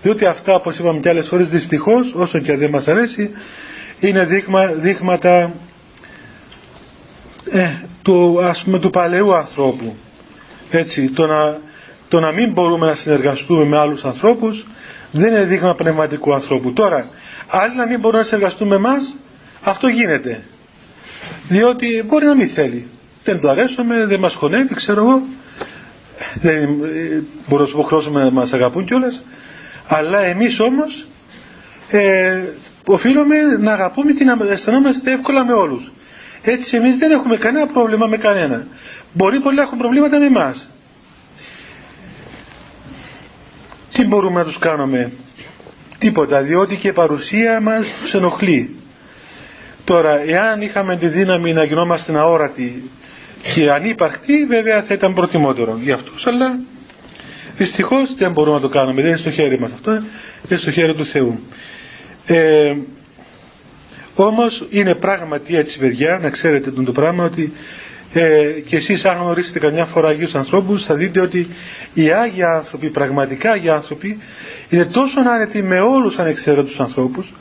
[0.01, 3.29] Διότι αυτά, όπως είπαμε και άλλες φορές, δυστυχώς, όσο και δεν μας αρέσει,
[3.99, 5.53] είναι δείγμα, δείγματα
[7.51, 7.69] ε,
[8.01, 9.95] του, ας πούμε, του παλαιού ανθρώπου.
[10.71, 11.57] Έτσι, το να,
[12.07, 14.65] το να μην μπορούμε να συνεργαστούμε με άλλους ανθρώπους
[15.11, 16.73] δεν είναι δείγμα πνευματικού ανθρώπου.
[16.73, 17.07] Τώρα,
[17.47, 19.15] άλλοι να μην μπορούν να συνεργαστούν με εμάς,
[19.61, 20.43] αυτό γίνεται.
[21.47, 22.87] Διότι μπορεί να μην θέλει
[23.25, 25.21] δεν το αρέσουμε, δεν μας χωνεύει, ξέρω εγώ.
[26.33, 26.69] Δεν
[27.47, 29.23] μπορώ να σου πω να μας αγαπούν κιόλας.
[29.87, 31.05] Αλλά εμείς όμως
[31.89, 32.43] ε,
[32.85, 35.91] οφείλουμε να αγαπούμε και να αισθανόμαστε εύκολα με όλους.
[36.43, 38.67] Έτσι εμείς δεν έχουμε κανένα πρόβλημα με κανένα.
[39.13, 40.67] Μπορεί πολλοί να έχουν προβλήματα με εμάς.
[43.93, 45.11] Τι μπορούμε να τους κάνουμε;
[45.97, 48.75] τίποτα διότι και η παρουσία μας τους ενοχλεί
[49.85, 52.89] τώρα εάν είχαμε τη δύναμη να γινόμαστε αόρατοι
[53.53, 56.59] και ανύπαρκτοι βέβαια θα ήταν προτιμότερο για αυτούς αλλά
[57.57, 59.91] δυστυχώς δεν μπορούμε να το κάνουμε δεν είναι στο χέρι μας αυτό
[60.49, 61.39] είναι στο χέρι του Θεού
[62.25, 62.75] ε,
[64.15, 67.53] όμως είναι πράγματι έτσι παιδιά να ξέρετε το πράγμα ότι
[68.13, 71.47] ε, και εσείς αν γνωρίσετε καμιά φορά Αγίους ανθρώπους θα δείτε ότι
[71.93, 74.17] οι Άγιοι άνθρωποι, πραγματικά Άγιοι άνθρωποι
[74.69, 77.33] είναι τόσο άνετοι με όλους ανεξαίρετους ανθρώπους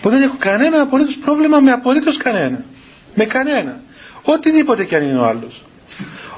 [0.00, 2.64] που δεν έχουν κανένα απολύτως πρόβλημα με απολύτως κανένα.
[3.14, 3.80] Με κανένα.
[4.26, 5.62] Οτιδήποτε κι αν είναι ο άλλος.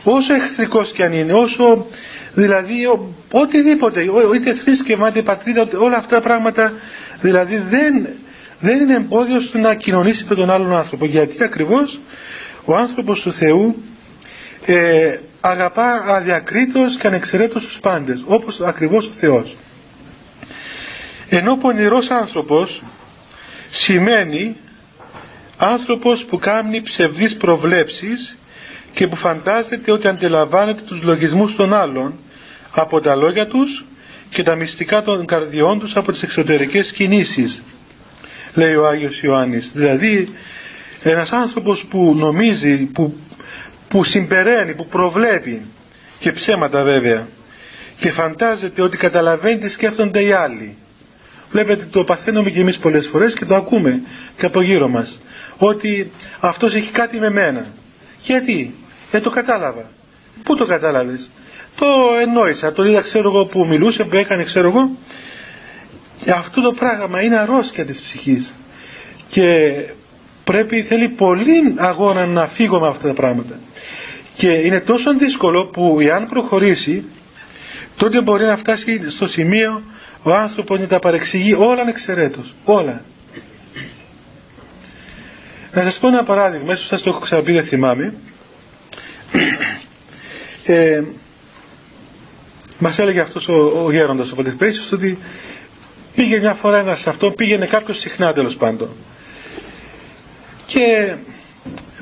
[0.02, 1.86] Όσο εχθρικός κι αν είναι, όσο
[2.34, 4.00] δηλαδή ο, οτιδήποτε,
[4.40, 6.72] είτε θρήσκευμα, είτε πατρίδα, όλα αυτά τα πράγματα
[7.20, 8.08] δηλαδή δεν,
[8.60, 11.06] δεν είναι εμπόδιο στο να κοινωνήσει με τον άλλον άνθρωπο.
[11.06, 11.98] Γιατί ακριβώς
[12.64, 13.82] ο άνθρωπος του Θεού
[14.66, 19.56] ε, αγαπά αδιακρίτως και ανεξαιρέτως τους πάντες όπως ακριβώς ο Θεός
[21.28, 22.82] ενώ πονηρός άνθρωπος
[23.70, 24.56] σημαίνει
[25.58, 28.36] άνθρωπος που κάνει ψευδείς προβλέψεις
[28.94, 32.14] και που φαντάζεται ότι αντιλαμβάνεται τους λογισμούς των άλλων
[32.70, 33.84] από τα λόγια τους
[34.30, 37.62] και τα μυστικά των καρδιών τους από τις εξωτερικές κινήσεις
[38.54, 40.28] λέει ο Άγιος Ιωάννης δηλαδή
[41.02, 43.16] ένας άνθρωπος που νομίζει, που,
[43.88, 45.62] που συμπεραίνει, που προβλέπει
[46.18, 47.26] και ψέματα βέβαια
[48.00, 50.76] και φαντάζεται ότι καταλαβαίνει τι σκέφτονται οι άλλοι.
[51.50, 54.00] Βλέπετε το παθαίνουμε και εμείς πολλές φορές και το ακούμε
[54.36, 55.18] και από γύρω μας.
[55.58, 57.66] Ότι αυτός έχει κάτι με μένα.
[58.22, 58.74] Γιατί,
[59.10, 59.90] δεν το κατάλαβα.
[60.42, 61.30] Πού το κατάλαβες;
[61.76, 61.86] Το
[62.20, 64.90] εννόησα, το είδα ξέρω εγώ που μιλούσε, που έκανε ξέρω εγώ.
[66.24, 68.52] Και αυτό το πράγμα είναι αρρώστια της ψυχής.
[69.28, 69.72] Και
[70.44, 73.58] πρέπει, θέλει πολύ αγώνα να φύγω με αυτά τα πράγματα.
[74.34, 77.04] Και είναι τόσο δύσκολο που εάν προχωρήσει,
[77.96, 79.82] τότε μπορεί να φτάσει στο σημείο
[80.22, 82.54] ο άνθρωπος να τα παρεξηγεί όλα ανεξαιρέτως.
[82.64, 83.02] Όλα.
[85.72, 88.14] Να σας πω ένα παράδειγμα, ίσως σας το έχω ξαναπεί, δεν θυμάμαι.
[90.64, 91.02] Ε,
[92.78, 95.18] μας έλεγε αυτός ο, ο γέροντας ο Πολυτεπρέσιος ότι
[96.14, 98.88] πήγε μια φορά ένας αυτό, πήγαινε κάποιος συχνά τέλος πάντων
[100.68, 101.14] και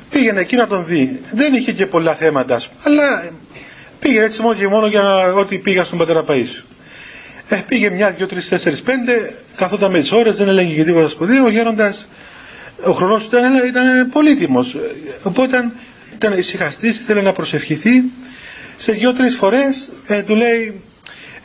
[0.09, 1.21] πήγαινε εκεί να τον δει.
[1.33, 3.31] Δεν είχε και πολλά θέματα, αλλά
[3.99, 6.66] πήγε έτσι μόνο και μόνο για να, ότι πήγα στον πατέρα Παΐσου.
[7.49, 11.07] Ε, πήγε μια, δυο, τρεις, τέσσερις, πέντε, καθόταν με τις ώρες, δεν έλεγε και τίποτα
[11.07, 12.07] σπουδαίο, ο γέροντας,
[12.85, 14.75] ο χρονός του ήταν, ήταν πολύτιμος.
[15.23, 15.71] Οπότε
[16.13, 18.03] ήταν ησυχαστής, ήθελε να προσευχηθεί.
[18.77, 20.81] Σε δυο-τρεις φορές ε, του λέει,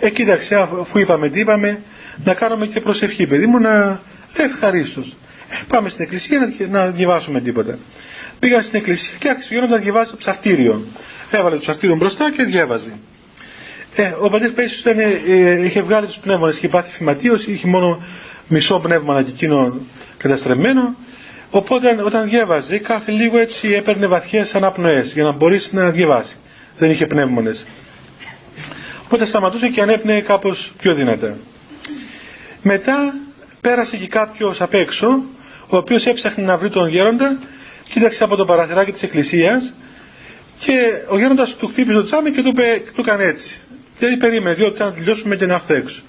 [0.00, 1.78] ε, κοίταξε, αφού είπαμε τι είπαμε,
[2.24, 3.72] να κάνουμε και προσευχή, παιδί μου, να
[4.36, 5.14] λέει ευχαρίστως.
[5.68, 7.78] Πάμε στην εκκλησία να διαβάσουμε τίποτα.
[8.38, 10.86] Πήγα στην εκκλησία και άρχισε ο να διαβάσει το ψαρτήριο.
[11.30, 12.92] Έβαλε το ψαρτήριο μπροστά και διάβαζε.
[13.94, 18.02] Ε, ο πατέρ Πέσιο ε, είχε βγάλει τους πνεύμονες, είχε πάθει θυματίωση, είχε μόνο
[18.48, 19.74] μισό πνεύμα και εκείνο
[20.16, 20.94] καταστρεμμένο.
[21.50, 26.36] Οπότε όταν διάβαζε, κάθε λίγο έτσι έπαιρνε βαθιές αναπνοές για να μπορέσει να διαβάσει.
[26.78, 27.66] Δεν είχε πνεύμονες.
[29.04, 31.36] Οπότε σταματούσε και ανέπνεε κάπως πιο δυνατά.
[32.62, 33.14] Μετά
[33.60, 35.06] πέρασε και κάποιος απ' έξω
[35.68, 37.38] ο οποίος έψαχνε να βρει τον γέροντα,
[37.88, 39.72] κοίταξε από το παραθυράκι της εκκλησίας
[40.58, 43.56] και ο γέροντας του χτύπησε το τσάμι και του, είπε, του έκανε έτσι.
[44.02, 46.00] Δηλαδή περίμενε, διότι θα τελειώσουμε και να έρθω έξω.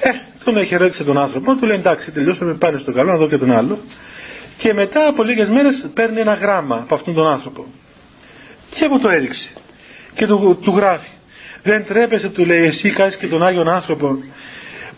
[0.00, 0.10] Ε,
[0.44, 3.52] τον χαιρέτησε τον άνθρωπο, του λέει εντάξει, τελειώσαμε πάλι στο καλό, να δω και τον
[3.52, 3.78] άλλο.
[4.56, 7.66] Και μετά από λίγες μέρες παίρνει ένα γράμμα από αυτόν τον άνθρωπο.
[8.70, 9.50] Και μου το έδειξε.
[10.14, 11.08] Και του, του γράφει.
[11.62, 14.18] Δεν τρέπεσαι, του λέει, εσύ κάνεις και τον Άγιον άνθρωπο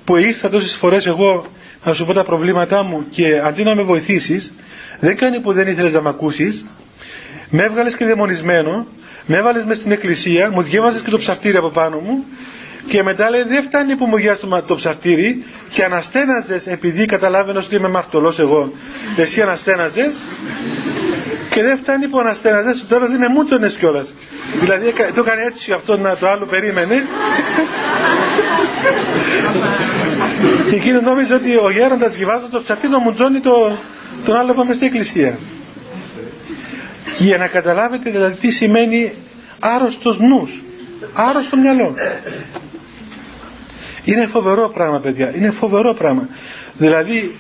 [0.05, 1.47] που ήρθα τόσες φορές εγώ
[1.85, 4.53] να σου πω τα προβλήματά μου και αντί να με βοηθήσεις
[5.01, 6.65] δεν κάνει που δεν ήθελες να με ακούσεις
[7.51, 8.87] με έβγαλες και δαιμονισμένο
[9.31, 12.25] με έβαλες μες στην εκκλησία μου διέβαζες και το ψαρτήρι από πάνω μου
[12.89, 17.65] και μετά λέει δεν φτάνει που μου διάβασες το, το ψαρτήρι και αναστέναζες επειδή καταλάβαινες
[17.67, 18.73] ότι είμαι μαρτωλός εγώ
[19.17, 20.15] εσύ αναστέναζες
[21.51, 24.15] και δεν φτάνει που αναστέναζες τώρα δεν με μούτωνες κιόλας.
[24.61, 27.07] Δηλαδή το έκανε έτσι αυτό να το άλλο περίμενε.
[30.71, 33.79] Και εκείνο νόμιζε ότι ο γέροντας διαβάζοντα το ψαρτί να μουτζώνει το,
[34.25, 35.39] τον άλλο πάμε στην εκκλησία.
[37.19, 39.13] Για να καταλάβετε δηλαδή τι σημαίνει
[39.61, 40.51] άρρωστος νους,
[41.13, 41.95] άρρωστο μυαλό.
[44.05, 46.29] Είναι φοβερό πράγμα παιδιά, είναι φοβερό πράγμα.
[46.79, 47.35] Δηλαδή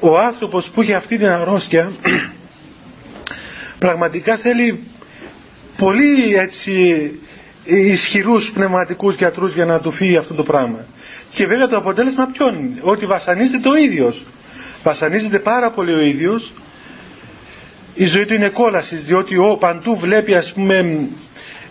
[0.00, 1.92] ο άνθρωπος που έχει αυτή την αρρώστια
[3.78, 4.84] πραγματικά θέλει
[5.78, 7.10] πολύ έτσι
[7.64, 10.84] ισχυρούς πνευματικούς γιατρούς για να του φύγει αυτό το πράγμα.
[11.32, 14.26] Και βέβαια το αποτέλεσμα ποιον είναι, ότι βασανίζεται ο ίδιος.
[14.82, 16.52] Βασανίζεται πάρα πολύ ο ίδιος,
[17.98, 21.06] η ζωή του είναι κόλασης, διότι ο, παντού βλέπει ας πούμε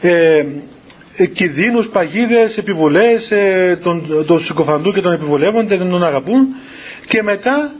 [0.02, 0.44] ε,
[1.16, 6.56] ε, κινδύνους, παγίδες, επιβολές, ε, τον, τον συκοφαντού και τον επιβολεύονται, δεν τον αγαπούν
[7.08, 7.72] και μετά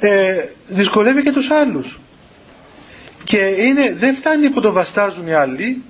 [0.00, 0.36] ε,
[0.68, 1.98] δυσκολεύει και τους άλλους.
[3.24, 5.82] Και είναι, δεν φτάνει που το βαστάζουν οι άλλοι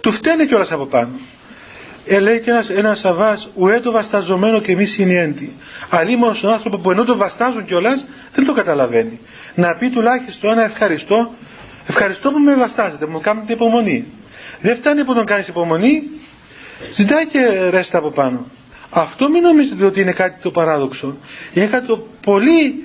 [0.00, 1.20] του φταίνε κιόλας από πάνω.
[2.06, 5.52] Ε, λέει και ένας, ένας Σαββάς ουέ το βασταζομένο και μη συνιέντη
[6.18, 9.20] μόνος στον άνθρωπο που ενώ το βαστάζουν κιόλας δεν το καταλαβαίνει.
[9.54, 11.30] Να πει τουλάχιστον ένα ευχαριστώ
[11.90, 14.04] ευχαριστώ που με βαστάζετε μου κάνετε υπομονή.
[14.60, 16.02] Δεν φτάνει που τον κάνεις υπομονή
[16.94, 18.46] ζητάει και ρέστα από πάνω.
[18.90, 21.16] Αυτό μην νομίζετε ότι είναι κάτι το παράδοξο.
[21.54, 22.84] Είναι κάτι το πολύ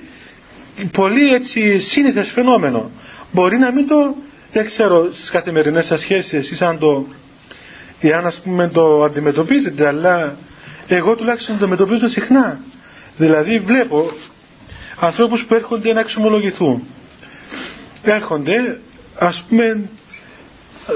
[0.92, 2.90] πολύ έτσι σύνηθες φαινόμενο.
[3.32, 4.14] Μπορεί να μην το
[4.52, 7.06] δεν ξέρω στις καθημερινές σας σχέσεις εσείς αν το
[8.00, 10.36] ή αν ας πούμε το αντιμετωπίζετε αλλά
[10.88, 12.60] εγώ τουλάχιστον το αντιμετωπίζω συχνά.
[13.16, 14.10] Δηλαδή βλέπω
[15.00, 16.82] ανθρώπους που έρχονται να εξομολογηθούν.
[18.02, 18.80] Έρχονται
[19.18, 19.88] ας πούμε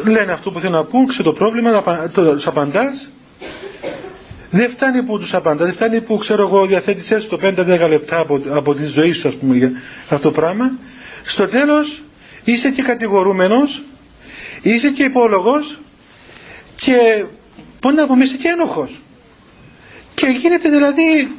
[0.04, 3.10] λένε αυτό που θέλουν να πούν ξέρω το πρόβλημα το απαντάς.
[4.50, 8.40] Δεν φτάνει που τους απαντάς δεν φτάνει που ξέρω εγώ διαθέτεις έστω 5-10 λεπτά από,
[8.50, 10.70] από τη ζωή σου ας πούμε για αυτό το πράγμα.
[11.26, 12.02] Στο τέλος
[12.44, 13.82] είσαι και κατηγορούμενος
[14.62, 15.78] είσαι και υπόλογος
[16.74, 17.24] και
[17.80, 19.00] μπορεί να πούμε είσαι και ένοχος.
[20.14, 21.32] Και γίνεται δηλαδή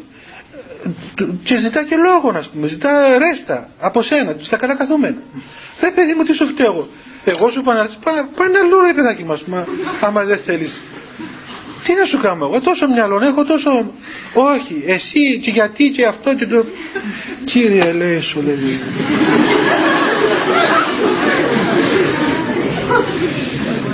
[1.44, 5.18] και ζητά και λόγο να πούμε ζητά ρέστα από σένα στα καλά καθούμενα
[5.82, 6.88] ρε παιδί μου τι σου φταίω
[7.24, 7.90] εγώ; Σου είπα
[8.36, 9.66] πάνε αλλού ρε παιδάκι μας μα,
[10.02, 10.82] άμα δεν θέλεις.
[11.84, 13.92] Τι να σου κάνω εγώ τόσο μυαλό έχω τόσο
[14.34, 16.66] όχι εσύ και γιατί και αυτό και το
[17.44, 18.80] κύριε λέει σου λέει.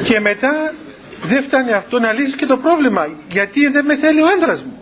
[0.04, 0.74] Και μετά
[1.24, 4.77] δεν φτάνει αυτό να λύσεις και το πρόβλημα γιατί δεν με θέλει ο άντρας μου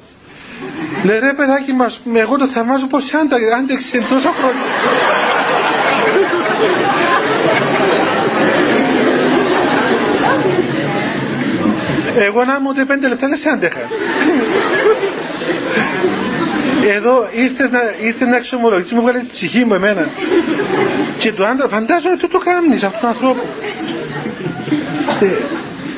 [1.03, 3.03] λέει ρε παιδάκι μας εγώ το θαυμάζω πως
[3.57, 4.63] άντεξες τόσο χρόνο
[12.27, 13.79] εγώ να μου ούτε πέντε λεπτά δεν σε άντεχα
[16.93, 20.09] εδώ ήρθες να, ήρθες να εξομολογήσεις μου βγάλεις τη ψυχή μου εμένα.
[21.17, 23.41] Και το άντρα φαντάζομαι τι το κάνεις αυτόν τον ανθρώπο
[25.19, 25.27] ε,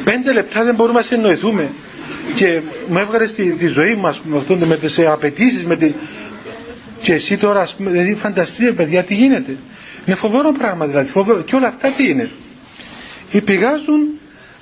[0.04, 1.70] πέντε λεπτά δεν μπορούμε να συνοηθούμε
[2.36, 5.94] και μου έβγαλε τη, τη ζωή μας με, αυτό, με τις απαιτήσεις με τη...
[7.02, 9.56] και εσύ τώρα ας πούμε δηλαδή φανταστείτε παιδιά τι γίνεται.
[10.06, 11.42] Είναι φοβερό πράγμα δηλαδή φοβερό.
[11.42, 12.30] και όλα αυτά τι είναι.
[13.32, 14.20] Ή πηγάζουν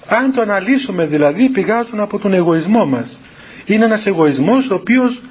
[0.07, 3.19] αν το αναλύσουμε δηλαδή πηγάζουν από τον εγωισμό μας.
[3.65, 5.21] Είναι ένας εγωισμός ο οποίος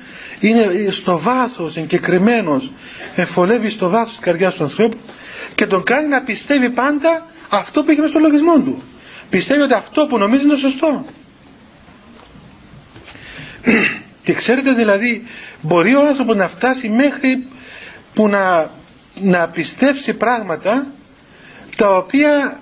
[0.41, 0.67] είναι
[1.03, 2.71] στο βάθος εγκεκριμένος.
[3.15, 4.97] Εφολεύει στο βάθος της καρδιάς του ανθρώπου
[5.55, 8.83] και τον κάνει να πιστεύει πάντα αυτό που έχει στο λογισμό του.
[9.31, 11.05] Πιστεύει ότι αυτό που νομίζει είναι σωστό
[14.25, 15.23] και ξέρετε δηλαδή
[15.61, 17.47] μπορεί ο άνθρωπος να φτάσει μέχρι
[18.15, 18.71] που να,
[19.21, 20.87] να πιστέψει πράγματα
[21.77, 22.61] τα οποία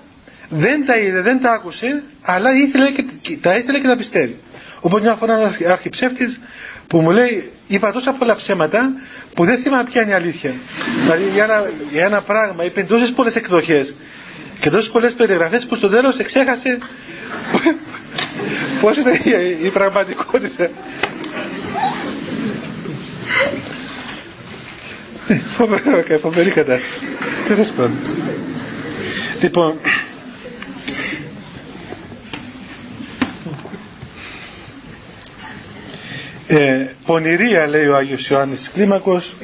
[0.49, 4.37] δεν τα είδε, δεν τα άκουσε αλλά ήθελε και, τα ήθελε και τα πιστεύει.
[4.79, 6.39] Οπότε μια φορά ένας αρχιψεύτης
[6.87, 8.91] που μου λέει είπα τόσα πολλά ψέματα
[9.33, 10.53] που δεν θυμάμαι ποια είναι η αλήθεια
[11.01, 13.95] δηλαδή για ένα, για ένα πράγμα είπε τόσες πολλές εκδοχές
[14.59, 16.77] και τόσες πολλές περιγραφές που στο τέλος εξέχασε
[18.81, 20.69] πώς είναι η, η πραγματικότητα;
[25.27, 27.05] Ε, φοβερό και φοβερή κατάσταση.
[27.47, 27.97] Τέλος πάντων.
[29.41, 29.73] Λοιπόν
[36.47, 39.35] ε, πονηρία λέει ο Άγιος Ιωάννης Κλίμακος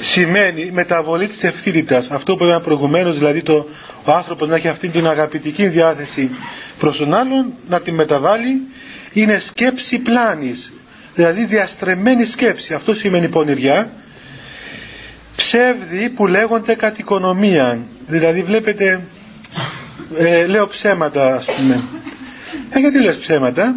[0.00, 2.10] σημαίνει μεταβολή της ευθύτητας.
[2.10, 3.66] Αυτό που είπαμε προηγουμένως δηλαδή το,
[4.04, 6.30] ο άνθρωπος να έχει αυτή την αγαπητική διάθεση
[6.78, 8.62] προς τον άλλον να την μεταβάλει
[9.12, 10.72] είναι σκέψη πλάνης
[11.14, 13.90] δηλαδή διαστρεμμένη σκέψη αυτό σημαίνει πονηριά
[15.36, 19.00] ψεύδι που λέγονται κατ' οικονομία δηλαδή βλέπετε
[20.18, 21.84] ε, λέω ψέματα ας πούμε
[22.70, 23.74] ε, γιατί λες ψέματα;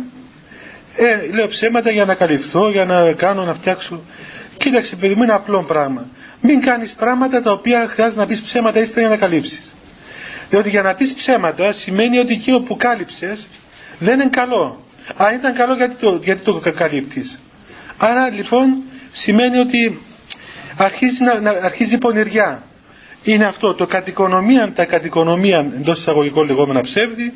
[0.96, 4.02] Ε, λέω ψέματα για να καλυφθώ, για να κάνω, να φτιάξω.
[4.58, 6.06] Κοίταξε, παιδί μου, είναι απλό πράγμα.
[6.42, 9.67] Μην κάνεις πράγματα τα οποία χρειάζεται να πεις ψέματα ύστερα για να καλύψεις.
[10.50, 13.48] Διότι για να πεις ψέματα σημαίνει ότι εκείνο που κάλυψες
[14.00, 14.84] δεν είναι καλό.
[15.18, 17.40] Αν ήταν καλό γιατί το, γιατί το καλύπτεις.
[17.98, 18.76] Άρα λοιπόν
[19.12, 20.00] σημαίνει ότι
[20.78, 22.64] αρχίζει, να, να, αρχίζει η πονηριά.
[23.24, 27.34] Είναι αυτό το κατοικονομία, τα κατοικονομία εντός εισαγωγικών λεγόμενα ψεύδι.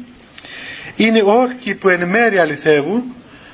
[0.96, 3.04] Είναι όρκοι που εν μέρει αληθεύουν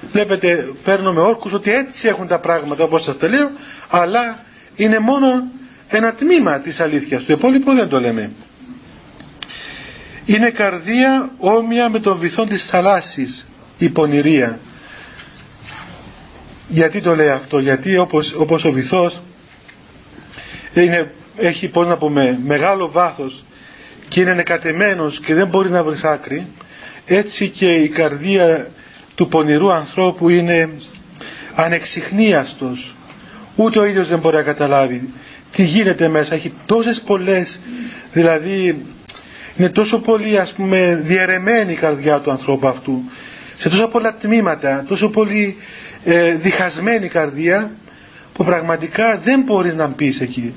[0.01, 3.49] Βλέπετε παίρνουμε όρκους ότι έτσι έχουν τα πράγματα όπως σας τα λέω
[3.89, 4.39] αλλά
[4.75, 5.47] είναι μόνο
[5.87, 7.25] ένα τμήμα της αλήθειας.
[7.25, 8.31] Το υπόλοιπο δεν το λέμε.
[10.27, 13.45] Είναι καρδία όμοια με τον βυθό της θαλάσσης
[13.77, 14.59] η πονηρία.
[16.67, 19.21] Γιατί το λέει αυτό, γιατί όπως, όπως ο βυθός
[20.73, 23.43] είναι, έχει πώς να πούμε μεγάλο βάθος
[24.07, 26.47] και είναι νεκατεμένος και δεν μπορεί να βρεις άκρη
[27.05, 28.67] έτσι και η καρδία
[29.15, 30.69] του πονηρού ανθρώπου είναι
[31.55, 32.95] ανεξιχνίαστος
[33.55, 35.09] ούτε ο ίδιος δεν μπορεί να καταλάβει
[35.51, 36.33] τι γίνεται μέσα.
[36.35, 37.59] Έχει τόσες πολλές,
[38.13, 38.85] δηλαδή
[39.57, 43.03] είναι τόσο πολύ ας πούμε διαιρεμένη η καρδιά του ανθρώπου αυτού
[43.57, 45.57] σε τόσα πολλά τμήματα, τόσο πολύ
[46.03, 47.71] ε, διχασμένη η καρδία
[48.33, 50.53] που πραγματικά δεν μπορείς να μπεις εκεί.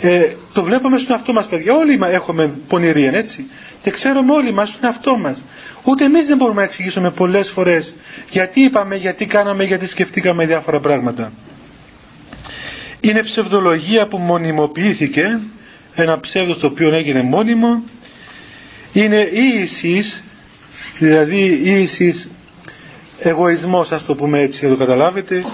[0.00, 0.22] Ε,
[0.52, 3.46] το βλέπουμε στον αυτό μας παιδιά, όλοι έχουμε πονηρία έτσι
[3.82, 5.42] και ξέρουμε όλοι μας στον αυτό μας.
[5.84, 7.94] Ούτε εμείς δεν μπορούμε να εξηγήσουμε πολλές φορές
[8.30, 11.32] γιατί είπαμε, γιατί κάναμε, γιατί σκεφτήκαμε διάφορα πράγματα.
[13.00, 15.38] Είναι ψευδολογία που μονιμοποιήθηκε,
[15.94, 17.82] ένα ψεύδος το οποίο έγινε μόνιμο,
[18.92, 20.22] είναι ίησης,
[20.98, 22.28] δηλαδή ίησης
[23.18, 25.44] εγωισμός ας το πούμε έτσι για το καταλάβετε,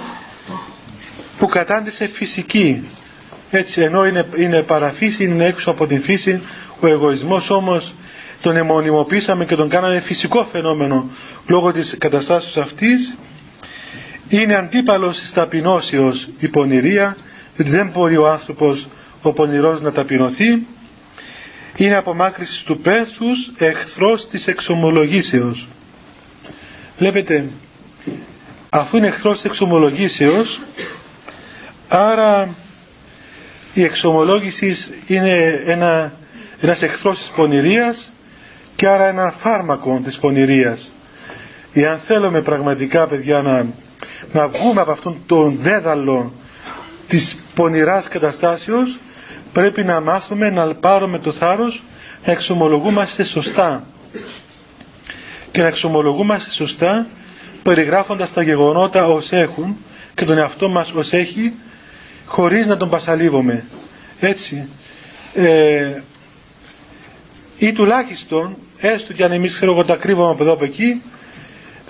[1.39, 2.89] που κατάντησε φυσική.
[3.51, 6.41] Έτσι ενώ είναι, είναι παραφύση, είναι έξω από την φύση,
[6.81, 7.95] ο εγωισμός όμως
[8.41, 11.11] τον αιμονιμοποίησαμε και τον κάναμε φυσικό φαινόμενο
[11.47, 13.15] λόγω της καταστάσεως αυτής
[14.29, 17.17] είναι αντίπαλος της ταπεινώσεως η πονηρία
[17.57, 18.87] γιατί δεν μπορεί ο άνθρωπος
[19.23, 20.67] ο πονηρός να ταπεινωθεί
[21.77, 25.67] είναι απομάκρυσης του πέθους εχθρός της εξομολογήσεως
[26.99, 27.49] βλέπετε
[28.71, 30.61] αφού είναι εχθρός της εξομολογήσεως
[31.89, 32.55] άρα
[33.75, 36.13] η εξομολόγηση είναι ένα,
[36.61, 38.13] ένας εχθρός της πονηρίας
[38.77, 40.91] και άρα ένα φάρμακο της πονηρίας.
[41.73, 43.67] Εάν θέλουμε πραγματικά παιδιά να,
[44.33, 46.33] να βγούμε από αυτόν τον δέδαλο
[47.09, 48.99] της πονηράς καταστάσεως
[49.55, 51.83] πρέπει να μάθουμε να πάρουμε το θάρρος
[52.27, 53.85] να εξομολογούμαστε σωστά.
[55.53, 57.07] Και να εξομολογούμαστε σωστά
[57.63, 59.77] περιγράφοντας τα γεγονότα ως έχουν
[60.15, 61.53] και τον εαυτό μας ως έχει
[62.27, 63.65] χωρίς να τον πασαλίβουμε
[64.21, 64.69] έτσι
[65.35, 66.01] ε,
[67.59, 71.03] ή τουλάχιστον έστω και αν εμείς ξέρω εγώ τα κρύβουμε από εδώ από εκεί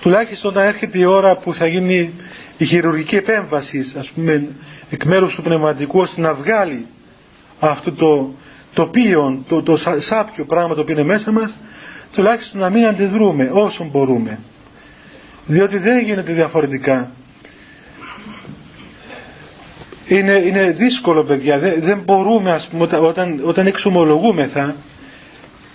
[0.01, 2.13] τουλάχιστον όταν έρχεται η ώρα που θα γίνει
[2.57, 4.47] η χειρουργική επέμβαση ας πούμε
[4.89, 6.85] εκ μέρους του πνευματικού ώστε να βγάλει
[7.59, 8.33] αυτό το
[8.73, 11.53] τοπίο, το, το σάπιο πράγμα το οποίο είναι μέσα μας
[12.13, 14.39] τουλάχιστον να μην αντιδρούμε όσο μπορούμε.
[15.45, 17.11] Διότι δεν γίνεται διαφορετικά.
[20.07, 21.59] Είναι, είναι δύσκολο παιδιά.
[21.59, 24.75] Δεν, δεν μπορούμε ας πούμε όταν, όταν εξομολογούμεθα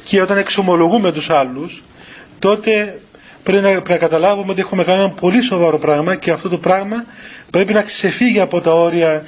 [0.05, 1.83] και όταν εξομολογούμε τους άλλους
[2.39, 3.01] τότε
[3.43, 6.59] πρέπει να, πρέπει να καταλάβουμε ότι έχουμε κάνει ένα πολύ σοβαρό πράγμα και αυτό το
[6.59, 7.05] πράγμα
[7.51, 9.25] πρέπει να ξεφύγει από τα όρια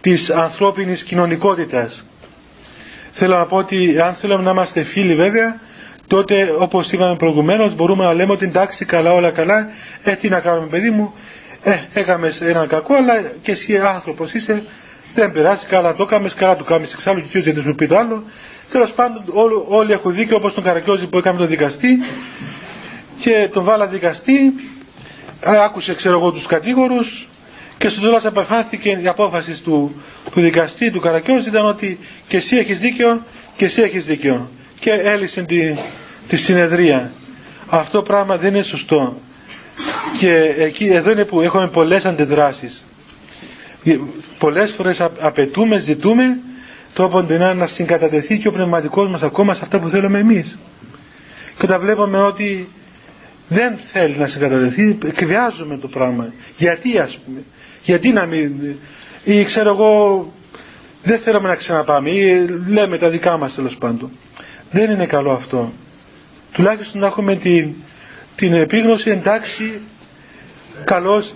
[0.00, 2.04] της ανθρώπινης κοινωνικότητας.
[3.10, 5.60] Θέλω να πω ότι αν θέλουμε να είμαστε φίλοι βέβαια
[6.06, 9.66] τότε όπως είπαμε προηγουμένως μπορούμε να λέμε ότι εντάξει καλά όλα καλά
[10.02, 11.14] ε τι να κάνουμε παιδί μου
[11.62, 14.62] ε έκαμε έναν κακό αλλά και εσύ άνθρωπος είσαι
[15.14, 18.24] δεν περάσει καλά το έκαμες καλά το κάνεις εξάλλου και δεν σου πει το άλλο
[18.70, 21.98] Τέλος πάντων όλοι, όλοι έχουν δίκιο όπως τον Καρακιόζη που έκαμε τον δικαστή
[23.18, 24.54] και τον βάλα δικαστή,
[25.40, 27.28] άκουσε ξέρω εγώ τους κατήγορους
[27.80, 32.56] και στο τέλος απεφάνθηκε η απόφαση του, του δικαστή του Καρακιόζη ήταν ότι και εσύ
[32.56, 33.22] έχεις δίκιο
[33.56, 34.50] και εσύ έχεις δίκιο
[34.80, 35.74] και έλυσε τη,
[36.28, 37.12] τη συνεδρία.
[37.68, 39.20] Αυτό πράγμα δεν είναι σωστό.
[40.18, 42.84] Και εκεί, εδώ είναι που έχουμε πολλές αντιδράσεις.
[44.38, 46.38] Πολλές φορές απαιτούμε, ζητούμε
[46.92, 50.58] το όποτε να συγκατατεθεί και ο πνευματικός μας ακόμα σε αυτά που θέλουμε εμείς.
[51.58, 52.68] Και όταν βλέπουμε ότι
[53.48, 56.32] δεν θέλει να συγκατατεθεί, εκβιάζουμε το πράγμα.
[56.56, 57.42] Γιατί ας πούμε,
[57.90, 58.52] γιατί να μην,
[59.24, 60.32] ή ξέρω εγώ,
[61.02, 64.10] δεν θέλουμε να ξαναπάμε, ή λέμε τα δικά μας τέλος πάντων.
[64.70, 65.72] Δεν είναι καλό αυτό.
[66.52, 67.74] Τουλάχιστον να έχουμε την,
[68.36, 69.80] την επίγνωση εντάξει,
[70.84, 71.34] καλώς,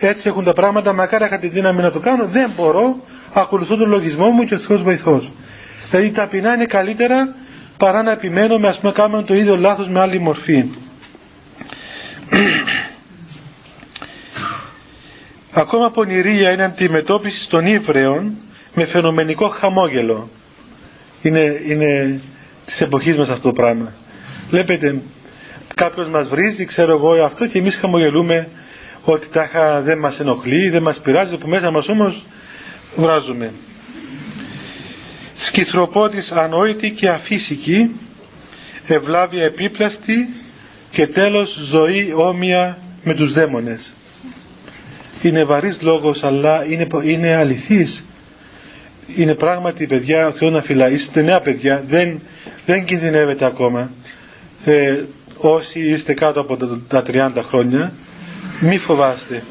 [0.00, 2.96] ε, έτσι έχουν τα πράγματα, μακάρι είχα τη δύναμη να το κάνω, δεν μπορώ,
[3.32, 5.30] ακολουθώ τον λογισμό μου και ο Θεός βοηθός.
[5.90, 7.34] Δηλαδή ταπεινά είναι καλύτερα
[7.76, 10.64] παρά να επιμένουμε ας πούμε κάνουμε το ίδιο λάθος με άλλη μορφή.
[15.58, 18.32] Ακόμα πονηρία είναι αντιμετώπιση των ύβρεων
[18.74, 20.28] με φαινομενικό χαμόγελο.
[21.22, 22.20] Είναι, είναι
[22.66, 23.92] της εποχής μας αυτό το πράγμα.
[24.50, 25.02] Βλέπετε,
[25.74, 28.48] κάποιος μας βρίζει, ξέρω εγώ αυτό και εμείς χαμογελούμε
[29.04, 32.24] ότι τάχα δεν μας ενοχλεί, δεν μας πειράζει, που μέσα μας όμως
[32.96, 33.52] βράζουμε.
[35.36, 37.90] Σκυθροπότης ανόητη και αφύσικη,
[38.86, 40.28] ευλάβεια επίπλαστη
[40.90, 43.90] και τέλος ζωή όμοια με τους δαίμονες.
[45.22, 48.04] Είναι βαρύς λόγος αλλά είναι, είναι αληθής.
[49.16, 50.90] Είναι πράγματι παιδιά Θεό να φυλά.
[50.90, 52.20] Είστε νέα παιδιά, δεν,
[52.66, 53.90] δεν κινδυνεύετε ακόμα.
[54.64, 55.02] Ε,
[55.36, 56.56] όσοι είστε κάτω από
[56.88, 57.92] τα 30 χρόνια,
[58.60, 59.42] μη φοβάστε.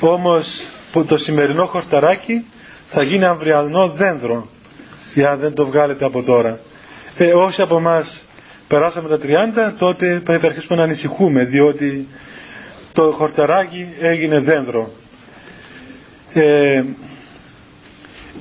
[0.00, 0.46] Όμως
[0.92, 2.44] που το σημερινό χορταράκι
[2.86, 4.48] θα γίνει αμβριανό δέντρο
[5.14, 6.58] για δεν το βγάλετε από τώρα.
[7.16, 8.22] Ε, όσοι από εμάς
[8.68, 9.18] περάσαμε τα
[9.68, 12.08] 30 τότε πρέπει να αρχίσουμε να ανησυχούμε διότι
[12.92, 14.92] το χορταράκι έγινε δέντρο.
[16.32, 16.82] ε,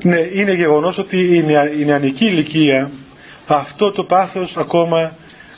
[0.03, 1.35] ναι, είναι γεγονός ότι
[1.79, 2.91] η νεανική ηλικία
[3.47, 5.11] αυτό το πάθος ακόμα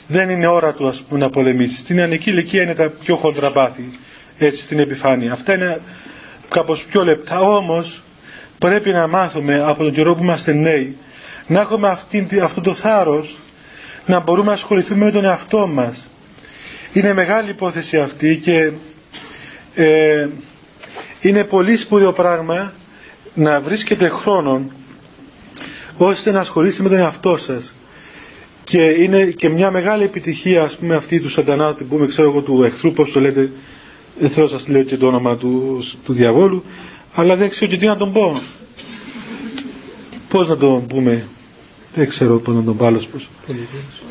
[0.06, 1.76] δεν είναι ώρα του ας πούμε να πολεμήσει.
[1.76, 3.90] Στην νεανική ηλικία είναι τα πιο χοντρά πάθη
[4.38, 5.32] έτσι στην επιφάνεια.
[5.32, 5.80] Αυτά είναι
[6.48, 8.02] κάπως πιο λεπτά όμως
[8.58, 10.96] πρέπει να μάθουμε από τον καιρό που είμαστε νέοι
[11.46, 13.36] να έχουμε αυτή, αυτό το θάρρος
[14.06, 16.06] να μπορούμε να ασχοληθούμε με τον εαυτό μας.
[16.94, 18.72] Είναι μεγάλη υπόθεση αυτή και
[19.74, 20.28] ε,
[21.20, 22.72] είναι πολύ σπουδαίο πράγμα
[23.34, 24.70] να βρίσκετε χρόνο
[25.98, 27.72] ώστε να ασχολείστε με τον εαυτό σας.
[28.64, 32.40] Και είναι και μια μεγάλη επιτυχία ας πούμε αυτή του σαντανά που πούμε ξέρω εγώ
[32.40, 33.50] του εχθρού πως το λέτε
[34.18, 36.64] δεν θέλω να σας λέω και το όνομα του, του διαβόλου
[37.14, 38.42] αλλά δεν ξέρω και τι να τον πω.
[40.28, 41.26] Πως να τον πούμε
[41.94, 43.28] δεν ξέρω πώς να τον πω άλλος πως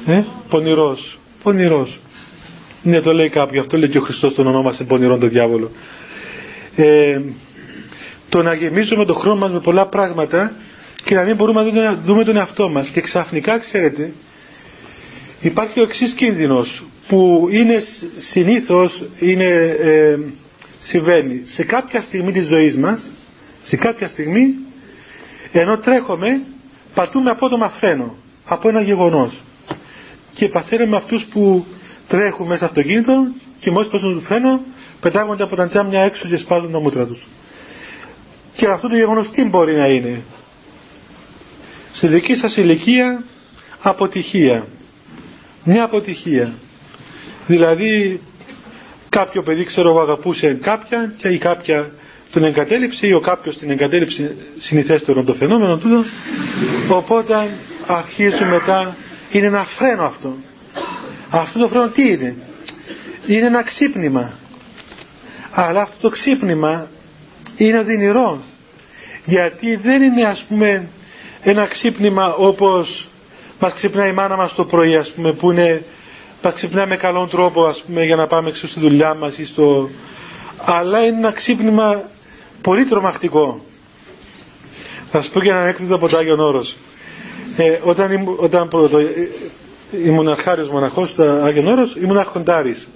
[0.05, 1.99] ε; πονηρός πονηρός
[2.83, 3.63] ναι το λέει κάποιος.
[3.63, 5.71] Αυτό λέει και ο Χριστός τον ονόμασε πονηρόν τον διάβολο.
[6.75, 7.19] Ε,
[8.29, 10.53] το να γεμίζουμε τον χρόνο μας με πολλά πράγματα
[11.03, 12.87] και να μην μπορούμε να δούμε τον εαυτό μας.
[12.89, 14.11] Και ξαφνικά ξέρετε
[15.41, 17.83] υπάρχει ο εξής κίνδυνος που είναι
[18.17, 20.17] συνήθως είναι, ε,
[20.87, 21.41] συμβαίνει.
[21.47, 23.11] Σε κάποια στιγμή της ζωής μας
[23.65, 24.53] σε κάποια στιγμή
[25.51, 26.41] ενώ τρέχουμε
[26.93, 28.15] πατούμε απότομα φρένο
[28.45, 29.41] από ένα γεγονός.
[30.33, 31.65] Και παθαίνουμε αυτούς που
[32.17, 33.13] τρέχουν μέσα στο αυτοκίνητο
[33.59, 34.61] και μόλις πέσουν το φρένο
[34.99, 37.27] πετάγονται από τα τζάμια έξω και σπάζουν τα μούτρα τους.
[38.55, 40.21] Και αυτό το γεγονός τι μπορεί να είναι;
[41.93, 43.23] Στη δική σας ηλικία
[43.81, 44.65] αποτυχία.
[45.63, 46.53] Μια αποτυχία.
[47.47, 48.19] Δηλαδή
[49.09, 51.91] κάποιο παιδί ξέρω εγώ αγαπούσε κάποια και η κάποια
[52.31, 56.05] τον εγκατέλειψε ή ο κάποιος την εγκατέλειψε συνηθέστερο το φαινόμενο του
[56.89, 57.49] οπότε
[57.85, 58.95] αρχίζουν μετά
[59.31, 60.35] είναι ένα φρένο αυτό
[61.39, 62.35] αυτό το φρένο τι είναι;
[63.27, 64.31] Είναι ένα ξύπνημα.
[65.51, 66.87] Αλλά αυτό το ξύπνημα
[67.55, 68.41] είναι οδυνηρό.
[69.25, 70.87] Γιατί δεν είναι ας πούμε
[71.41, 73.07] ένα ξύπνημα όπως
[73.59, 75.83] μας ξυπνάει η μάνα μας το πρωί ας πούμε που είναι
[76.43, 79.45] μας ξυπνάει με καλόν τρόπο ας πούμε για να πάμε έξω στη δουλειά μας ή
[79.45, 79.89] στο...
[80.65, 82.01] αλλά είναι ένα ξύπνημα
[82.61, 83.61] πολύ τρομακτικό.
[85.11, 86.75] Θα σας πω και ένα έκδοτο από το Άγιον Όρος.
[87.57, 89.29] Ε, όταν, όταν πρώτο, ε,
[90.05, 92.87] ήμουν αρχάριος μοναχός στο Άγιον Όρος ήμουν αρχοντάρης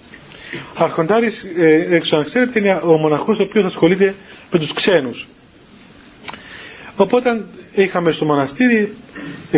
[0.75, 4.15] αρχοντάρης ε, έξω αν ξέρετε είναι ο μοναχός ο οποίος ασχολείται
[4.51, 5.27] με τους ξένους
[6.95, 8.93] οπότε είχαμε στο μοναστήρι
[9.51, 9.57] 60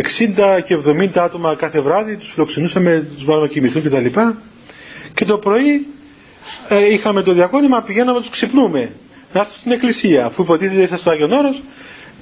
[0.66, 4.04] και 70 άτομα κάθε βράδυ, τους φιλοξενούσαμε, τους βάλαμε να κοιμηθούν κτλ.
[4.04, 4.32] Και,
[5.14, 5.86] και το πρωί
[6.68, 8.90] ε, είχαμε το διακόνημα, πηγαίναμε να τους ξυπνούμε.
[9.32, 11.62] Να έρθουν στην εκκλησία, αφού υποτίθεται ήρθα στο Άγιον Όρος,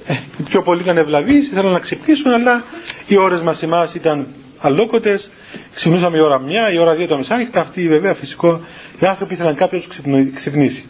[0.05, 2.63] ε, οι πιο πολλοί ήταν ευλαβείς, ήθελαν να ξυπνήσουν, αλλά
[3.07, 4.27] οι ώρες μας εμάς ήταν
[4.61, 5.29] αλόκοτες,
[5.75, 8.61] ξυπνούσαμε η ώρα μια, η ώρα δύο το μεσάνυχτα, αυτοί βέβαια φυσικό,
[8.99, 10.85] οι άνθρωποι ήθελαν κάποιος να ξυπνήσει.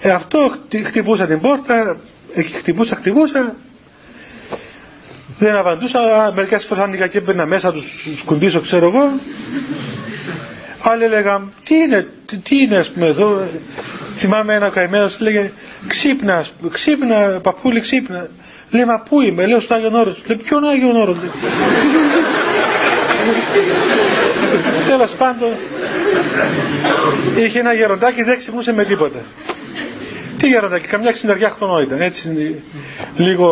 [0.00, 1.96] Ε, αυτό χτυπούσα την πόρτα,
[2.58, 3.54] χτυπούσα, χτυπούσα,
[5.38, 7.84] δεν απαντούσα, μερικές φορές άνοιγα και έμπαινα μέσα τους
[8.20, 9.10] σκουμπίσω ξέρω εγώ.
[10.82, 13.48] Άλλοι έλεγαν, τι είναι, τι, τι είναι ας πούμε εδώ.
[14.16, 15.52] Θυμάμαι ένα καημένος λέγε,
[15.86, 18.28] ξύπνα, ξύπνα παππούλη ξύπνα.
[18.70, 20.22] Λέει, μα πού είμαι, λέω στο Άγιον Όρος.
[20.26, 21.16] Λέει, ποιον Άγιον Όρος.
[24.86, 25.50] Τέλος πάντων,
[27.36, 29.18] είχε ένα γεροντάκι, δεν ξυπνούσε με τίποτα.
[30.38, 32.54] Τι γεροντάκι, καμιά ξυναριά χρονό ήταν, έτσι
[33.16, 33.50] λίγο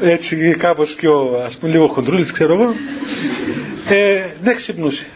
[0.00, 2.74] έτσι κάπως και ο ας πούμε λίγο χοντρούλης ξέρω εγώ
[3.88, 5.06] ε, δεν ξυπνούσε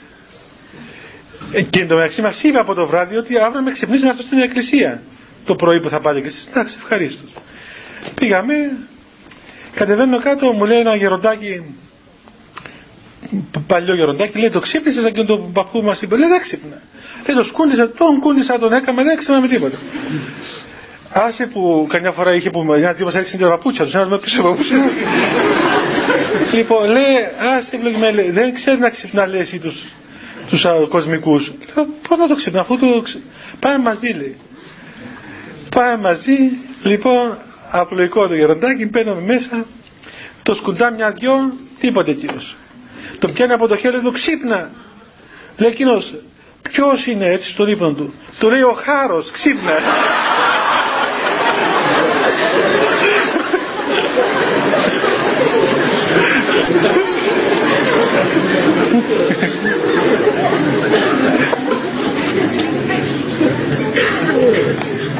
[1.53, 4.09] ε, και εν τω μεταξύ μας είπε από το βράδυ ότι αύριο με ξυπνήσει να
[4.09, 5.03] έρθω στην εκκλησία
[5.45, 7.31] το πρωί που θα πάτε και εσείς εντάξει ευχαρίστως.
[8.15, 8.55] Πήγαμε
[9.75, 11.63] κατεβαίνω κάτω μου λέει ένα γεροντάκι
[13.67, 16.83] παλιό γεροντάκι λέει το ξύπνησες σαν και τον παππού μας είπε λέει δεν ξύπνα
[17.27, 19.79] λέει το σκούνισα τον κούνισα τον έκαμε δεν ξύπνα με τίποτα
[21.13, 24.19] Άσε που καμιά φορά είχε που μια δύο μας έριξε την παπούτσια τους, ένας με
[24.19, 24.91] πίσω παπούτσια.
[26.53, 27.17] λοιπόν, λέει,
[27.57, 29.85] άσε ευλογημένη, δεν ξέρεις να ξυπνάς λέει εσύ τους,
[30.49, 31.53] τους α, κοσμικούς.
[31.75, 33.21] Λέω, πώς να το ξυπνά, αφού το ξε...
[33.61, 34.37] Πάμε μαζί λέει.
[35.75, 36.37] Πάμε μαζί,
[36.83, 37.37] λοιπόν,
[37.71, 39.67] απλοϊκό το γεροντάκι, μπαίνουμε μέσα,
[40.43, 42.57] το σκουντά μια-δυο, τίποτε κύριος.
[43.19, 44.71] Το πιάνει από το χέρι του, ξύπνα.
[45.57, 46.15] Λέει εκείνος,
[46.63, 49.73] ποιος είναι έτσι στον ύπνο του; Του λέει ο χάρος, ξύπνα.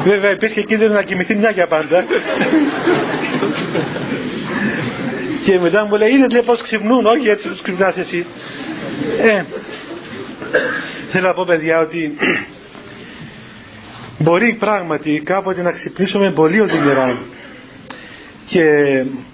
[0.03, 2.05] Βέβαια υπήρχε κίνδυνος να κοιμηθεί μια για πάντα.
[5.45, 8.25] και μετά μου λέει, είδες λέει πως ξυπνούν, όχι έτσι πως ξυπνάς εσύ.
[9.21, 9.43] Ε,
[11.11, 12.17] θέλω να πω παιδιά ότι
[14.17, 17.17] μπορεί πράγματι κάποτε να ξυπνήσουμε πολύ οδυνηρά
[18.47, 18.63] και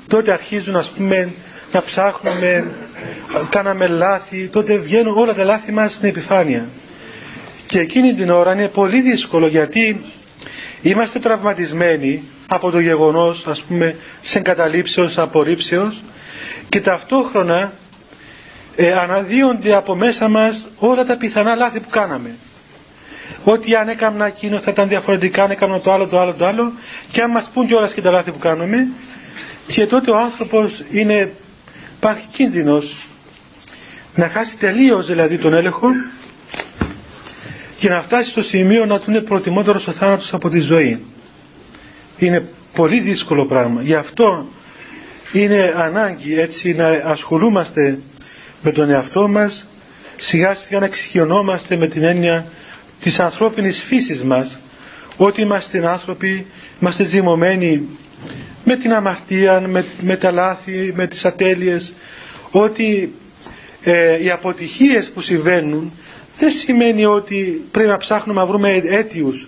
[0.07, 1.33] τότε αρχίζουν ας πούμε
[1.71, 2.71] να ψάχνουμε
[3.49, 6.65] κάναμε λάθη τότε βγαίνουν όλα τα λάθη μας στην επιφάνεια
[7.65, 10.01] και εκείνη την ώρα είναι πολύ δύσκολο γιατί
[10.81, 16.03] είμαστε τραυματισμένοι από το γεγονός ας πούμε σε εγκαταλείψεως, απορρίψεως
[16.69, 17.71] και ταυτόχρονα
[18.75, 22.35] ε, αναδύονται από μέσα μας όλα τα πιθανά λάθη που κάναμε.
[23.43, 26.71] Ότι αν έκανα εκείνο θα ήταν διαφορετικά, αν έκανα το άλλο, το άλλο, το άλλο
[27.11, 28.87] και αν μας πούν κιόλας και τα λάθη που κάνουμε.
[29.67, 31.31] Και τότε ο άνθρωπος είναι,
[31.97, 33.07] υπάρχει κίνδυνος
[34.15, 35.87] να χάσει τελείως δηλαδή τον έλεγχο
[37.85, 40.99] και να φτάσει στο σημείο να του είναι προτιμότερος ο θάνατος από τη ζωή.
[42.17, 43.81] Είναι πολύ δύσκολο πράγμα.
[43.81, 44.47] Γι' αυτό
[45.31, 47.99] είναι ανάγκη έτσι να ασχολούμαστε
[48.61, 49.65] με τον εαυτό μας
[50.15, 52.45] σιγά σιγά να εξοικειωνόμαστε με την έννοια
[53.01, 54.57] της ανθρώπινης φύσης μας
[55.17, 56.45] ότι είμαστε άνθρωποι,
[56.81, 57.87] είμαστε ζυμωμένοι
[58.63, 61.93] με την αμαρτία, με, με τα λάθη, με τις ατέλειες
[62.51, 63.15] ότι
[63.83, 65.91] ε, οι αποτυχίες που συμβαίνουν
[66.37, 69.47] δεν σημαίνει ότι πρέπει να ψάχνουμε να βρούμε αίτιους.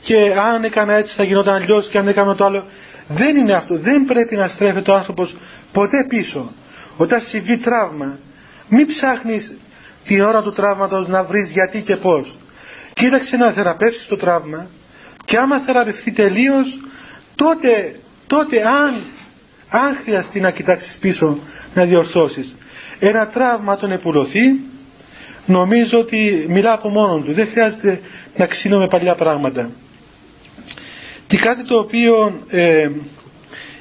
[0.00, 2.64] Και αν έκανα έτσι θα γινόταν αλλιώς και αν έκανα το άλλο.
[3.08, 5.34] Δεν είναι αυτό, δεν πρέπει να στρέφεται ο άνθρωπος
[5.72, 6.52] ποτέ πίσω.
[6.96, 8.18] Όταν συμβεί τραύμα
[8.68, 9.54] μην ψάχνεις
[10.04, 12.34] την ώρα του τραύματος να βρεις γιατί και πώς.
[12.92, 14.66] Κοίταξε να θεραπεύσεις το τραύμα
[15.24, 16.80] και άμα θεραπευθεί τελείως,
[17.34, 17.94] τότε,
[18.26, 19.02] τότε αν,
[19.70, 21.38] αν χρειαστεί να κοιτάξεις πίσω
[21.74, 22.56] να διορθώσεις.
[22.98, 24.60] Ένα τραύμα τον επουλωθεί
[25.48, 27.32] νομίζω ότι μιλά από μόνο του.
[27.32, 28.00] Δεν χρειάζεται
[28.36, 29.70] να ξύνω με παλιά πράγματα.
[31.26, 32.90] Και κάτι το οποίο ε,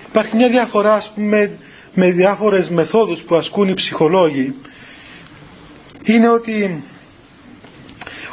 [0.09, 1.51] υπάρχει μια διαφορά ας πούμε,
[1.93, 4.55] με διάφορες μεθόδους που ασκούν οι ψυχολόγοι.
[6.03, 6.83] Είναι ότι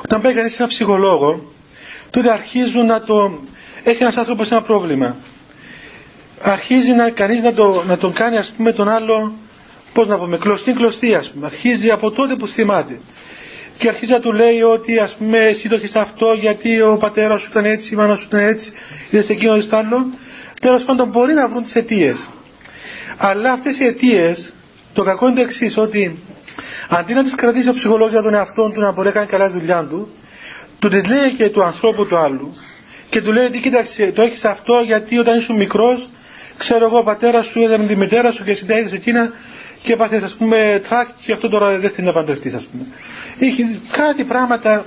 [0.04, 1.52] όταν πάει κανείς σε ένα ψυχολόγο
[2.10, 3.38] τότε αρχίζουν να το
[3.82, 5.16] έχει ένας άνθρωπος ένα πρόβλημα.
[6.40, 9.32] Αρχίζει να, κανείς να, το, να τον κάνει ας πούμε τον άλλο
[9.92, 11.46] πώς να πούμε κλωστή κλωστή ας πούμε.
[11.46, 12.98] Αρχίζει από τότε που θυμάται
[13.78, 17.40] και αρχίζει να του λέει ότι ας πούμε εσύ το έχεις αυτό γιατί ο πατέρας
[17.40, 18.72] σου ήταν έτσι, η μάνα σου ήταν έτσι
[19.10, 20.06] είδες εκείνο ή άλλο
[20.60, 22.16] τέλος πάντων μπορεί να βρουν τις αιτίες.
[23.16, 24.52] αλλά αυτές οι αιτίες,
[24.94, 26.18] το κακό είναι το εξής ότι
[26.88, 29.46] αντί να τις κρατήσει ο ψυχολόγος για τον εαυτό του να μπορεί να κάνει καλά
[29.52, 30.08] τη δουλειά του
[30.78, 32.54] του τις λέει και του ανθρώπου του άλλου
[33.10, 36.08] και του λέει ότι κοίταξε το έχεις αυτό γιατί όταν ήσουν μικρός
[36.58, 39.32] ξέρω εγώ ο πατέρας σου έδινε τη μητέρα σου και εσύ τα εκείνα
[39.82, 42.84] και έπαθες ας πούμε τρακ και αυτό τώρα δεν την επαντρευτείς ας πούμε
[43.38, 44.84] έχει κάτι πράγματα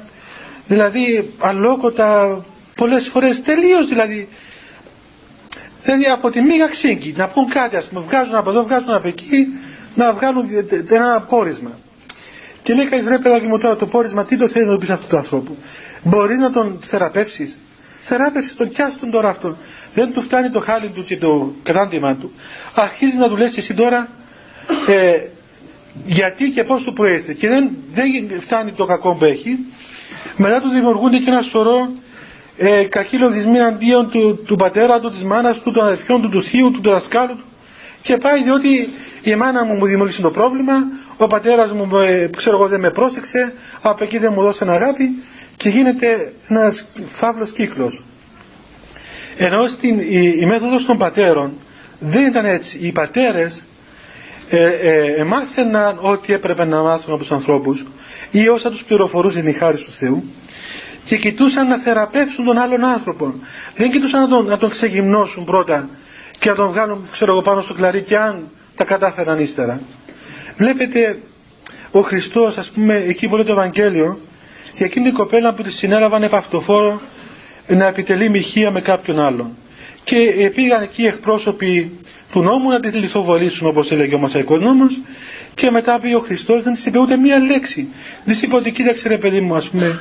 [0.68, 2.43] δηλαδή αλόκοτα
[2.76, 4.28] πολλές φορές τελείως δηλαδή
[5.84, 9.08] δηλαδή από τη μήγα ξύγκη να πούν κάτι ας πούμε βγάζουν από εδώ βγάζουν από
[9.08, 9.48] εκεί
[9.95, 10.45] να βγάλουν
[10.89, 11.72] ένα πόρισμα.
[12.62, 14.89] Και λέει κανείς ρε παιδάκι μου τώρα το πόρισμα τι το θέλεις να το πεις
[14.89, 15.58] αυτού του ανθρώπου;
[16.04, 17.60] Μπορείς να τον θεραπεύσεις;
[18.02, 19.58] Θεράπευσε τον πιάσει τον τώρα αυτό
[19.93, 22.32] δεν του φτάνει το χάλι του και το κατάντημα του.
[22.76, 24.10] Αρχίζεις να του λες εσύ τώρα
[24.88, 25.14] ε,
[26.06, 29.58] γιατί και πώς του προέρχεται και δεν, δεν φτάνει το κακό που έχει.
[30.38, 31.89] Μετά του δημιουργούνται και ένα σωρό
[32.58, 36.43] ε, κακοί λογισμοί αντίον του, του πατέρα του, της μάνας του, των αδελφιών του, του
[36.43, 37.43] θείου του, του δασκάλου του.
[38.02, 38.89] Και πάει διότι
[39.22, 40.74] η μάνα μου μου δημιούργησε το πρόβλημα
[41.18, 45.24] ο πατέρας μου ε, ξέρω εγώ δεν με πρόσεξε από εκεί δεν μου δώσε αγάπη
[45.58, 46.88] και γίνεται ένας
[47.20, 48.04] φαύλος κύκλος.
[49.38, 51.54] Ενώ στην, η, η μέθοδος των πατέρων
[52.00, 52.78] δεν ήταν έτσι.
[52.82, 53.64] Οι πατέρες
[54.50, 57.86] ε, ε, μάθαιναν ό,τι έπρεπε να μάθουν από τους ανθρώπους
[58.32, 60.24] ή όσα τους πληροφορούσε η χάρη του Θεού
[61.06, 63.34] και κοιτούσαν να θεραπεύσουν τον άλλον άνθρωπο.
[63.76, 65.89] Δεν κοιτούσαν να τον, να τον ξεγυμνώσουν πρώτα
[66.39, 69.82] και να τον βγάλουν ξέρω εγώ πάνω στο κλαρί και αν τα κατάφεραν ύστερα.
[70.58, 71.20] Βλέπετε
[71.91, 74.20] ο Χριστός ας πούμε εκεί που λέει το Ευαγγέλιο
[74.78, 77.02] για εκείνη την κοπέλα που τη συνέλαβαν επαυτοφόρο
[77.68, 79.58] να επιτελεί μοιχεία με κάποιον άλλον.
[80.04, 82.00] Και πήγαν εκεί εκπρόσωποι
[82.38, 85.00] του νόμου να τη λιθοβολήσουν όπως έλεγε ο Μασαϊκός νόμος
[85.56, 87.88] και μετά πήγε ο Χριστός δεν της είπε ούτε μία λέξη.
[88.24, 90.00] Δεν της είπε ότι κοίταξε ρε παιδί μου ας πούμε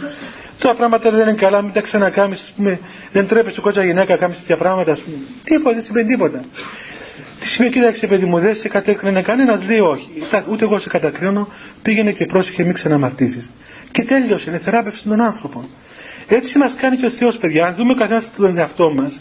[0.59, 2.81] τα πράγματα δεν είναι καλά μην τα ξανακάμεις ας πούμε
[3.13, 5.17] δεν τρέπεσαι κότσα γυναίκα να κάνεις τέτοια πράγματα ας πούμε.
[5.45, 6.41] Τίποτα δεν της είπε τίποτα.
[7.41, 10.09] Της είπε κοίταξε παιδί μου δεν σε κατέκρινε κανένας λέει όχι
[10.51, 11.49] ούτε εγώ σε κατακρίνω
[11.83, 13.51] πήγαινε και πρόσεχε μην ξαναμαρτήσεις.
[13.93, 15.65] Και τέλειωσε, είναι θεράπευση των άνθρωπων.
[16.29, 17.67] Έτσι μας κάνει και ο Θεός παιδιά.
[17.67, 19.21] Αν δούμε καθένας τον εαυτό μας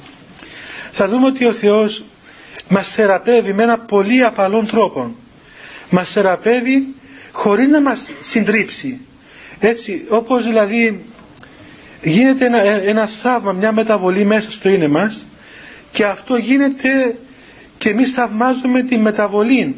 [0.97, 2.03] θα δούμε ότι ο Θεός
[2.69, 5.15] μας θεραπεύει με ένα πολύ απαλό τρόπο.
[5.89, 6.95] Μας θεραπεύει
[7.31, 8.99] χωρίς να μας συντρίψει.
[9.59, 11.05] Έτσι, όπως δηλαδή
[12.01, 15.25] γίνεται ένα, ένα θαύμα, μια μεταβολή μέσα στο είναι μας
[15.91, 17.15] και αυτό γίνεται
[17.77, 19.75] και εμείς θαυμάζουμε τη μεταβολή.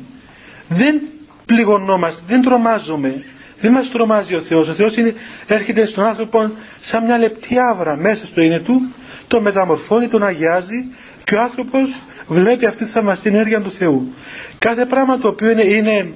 [0.67, 1.01] Δεν
[1.45, 3.23] πληγωνόμαστε, δεν τρομάζουμε.
[3.61, 4.67] Δεν μας τρομάζει ο Θεός.
[4.67, 5.13] Ο Θεός είναι,
[5.47, 8.93] έρχεται στον άνθρωπο σαν μια λεπτή άβρα μέσα στο είναι του,
[9.27, 14.13] τον μεταμορφώνει, τον αγιάζει και ο άνθρωπος βλέπει αυτή τη θαυμαστή ενέργεια του Θεού.
[14.57, 16.11] Κάθε πράγμα το οποίο είναι, είναι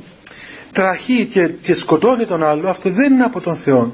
[0.71, 3.93] τραχή και, και σκοτώνει τον άλλο, αυτό δεν είναι από τον Θεό.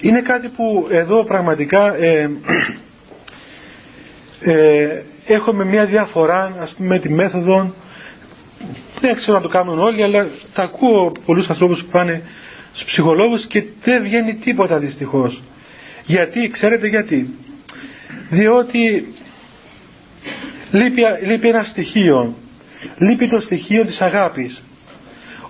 [0.00, 2.30] Είναι κάτι που εδώ πραγματικά ε,
[4.52, 7.74] ε, έχουμε μια διαφορά ας πούμε με τη μέθοδο
[9.00, 12.22] δεν ξέρω να το κάνουν όλοι αλλά τα ακούω πολλούς ανθρώπους που πάνε
[12.72, 15.42] στους ψυχολόγους και δεν βγαίνει τίποτα δυστυχώς
[16.06, 17.34] γιατί, ξέρετε γιατί;
[18.30, 19.14] Διότι
[20.70, 22.34] λείπει, λείπει ένα στοιχείο
[22.98, 24.62] λείπει το στοιχείο της αγάπης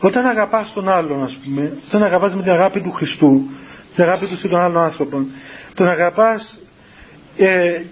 [0.01, 3.51] όταν αγαπάς τον άλλον ας πούμε όταν αγαπάς με την αγάπη του Χριστού
[3.95, 5.27] την αγάπη του στον άλλον άνθρωπο
[5.75, 6.59] τον αγαπάς
[7.37, 7.83] ε,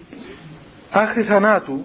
[0.90, 1.84] άχρη θανάτου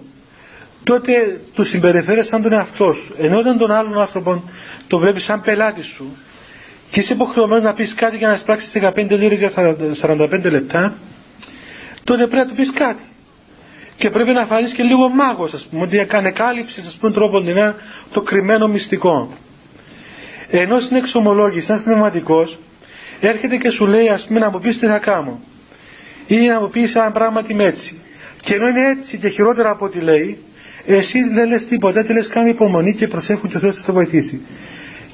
[0.84, 3.14] τότε του συμπεριφέρεσαι σαν τον εαυτό σου.
[3.18, 4.42] Ενώ όταν τον άλλον άνθρωπο
[4.86, 6.16] το βλέπεις σαν πελάτη σου
[6.90, 9.50] και είσαι υποχρεωμένος να πεις κάτι για να σπράξεις 15 λίρες για
[10.02, 10.94] 45 λεπτά,
[12.04, 13.02] τότε πρέπει να του πεις κάτι.
[13.98, 17.42] Και πρέπει να φανείς και λίγο μάγος, ας πούμε, ότι ανεκάλυψε, ας πούμε, τρόπο
[18.12, 19.36] το κρυμμένο μυστικό.
[20.50, 22.58] Ενώ στην εξομολόγηση, σαν πνευματικός,
[23.20, 25.40] έρχεται και σου λέει, ας πούμε, να μου πεις τι θα κάνω.
[26.26, 28.00] Ή να μου πεις αν πράγματι είμαι έτσι.
[28.42, 30.38] Και ενώ είναι έτσι και χειρότερα από ό,τι λέει,
[30.86, 33.92] εσύ δεν λες τίποτα, δεν λες κάνει υπομονή και προσέχουν και ο Θεός θα σε
[33.92, 34.46] βοηθήσει.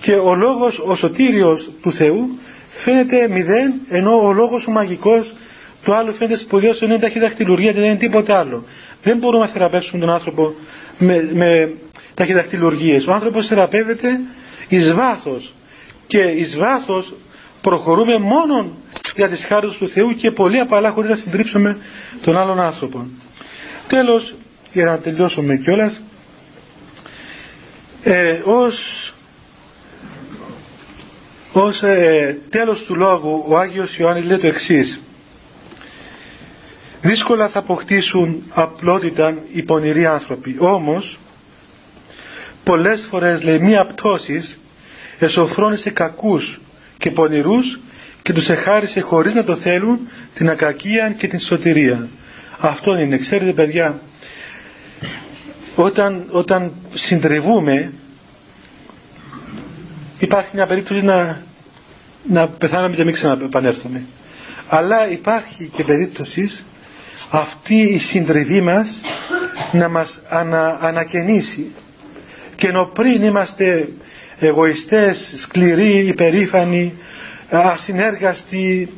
[0.01, 5.35] Και ο λόγος, ο σωτήριος του Θεού φαίνεται μηδέν, ενώ ο λόγος ο μαγικός
[5.85, 8.65] του άλλου φαίνεται σπουδαίος, ενώ είναι ταχυδακτηλουργία και δεν είναι τίποτα άλλο.
[9.03, 10.55] Δεν μπορούμε να θεραπεύσουμε τον άνθρωπο
[10.99, 11.73] με, με
[12.15, 13.07] ταχυδακτηλουργίες.
[13.07, 14.21] Ο άνθρωπος θεραπεύεται
[14.69, 15.55] εις βάθος
[16.07, 17.15] και εις βάθος
[17.61, 18.71] προχωρούμε μόνο
[19.17, 21.77] για τις χάρες του Θεού και πολύ απαλά χωρίς να συντρίψουμε
[22.23, 23.07] τον άλλον άνθρωπο.
[23.87, 24.35] Τέλος,
[24.73, 26.03] για να τελειώσουμε κιόλας,
[28.03, 29.13] ε, ως,
[31.53, 35.01] ως ε, τέλος του λόγου ο Άγιος Ιωάννης λέει το εξής
[37.05, 41.19] δύσκολα θα αποκτήσουν απλότητα οι πονηροί άνθρωποι όμως
[42.65, 44.59] πολλές φορές λέει μία πτώσης
[45.19, 46.61] εσωφρώνησε κακούς
[46.99, 47.79] και πονηρούς
[48.23, 49.99] και τους εχάρισε χωρίς να το θέλουν
[50.35, 52.09] την ακακία και την σωτηρία.
[52.59, 53.17] Αυτό είναι.
[53.19, 54.01] Ξέρετε παιδιά,
[55.75, 57.93] όταν, όταν συντριβούμε
[60.19, 61.43] υπάρχει μια περίπτωση να,
[62.29, 64.03] να πεθάναμε και μην ξαναεπανέλθουμε.
[64.69, 66.65] Αλλά υπάρχει και περίπτωσης
[67.31, 68.89] αυτή η συντριβή μας
[69.73, 71.73] να μας ανα, ανακαινήσει
[72.57, 73.89] και ενώ πριν είμαστε
[74.39, 76.99] εγωιστές, σκληροί, υπερήφανοι,
[77.51, 78.89] ασυνέργαστοι,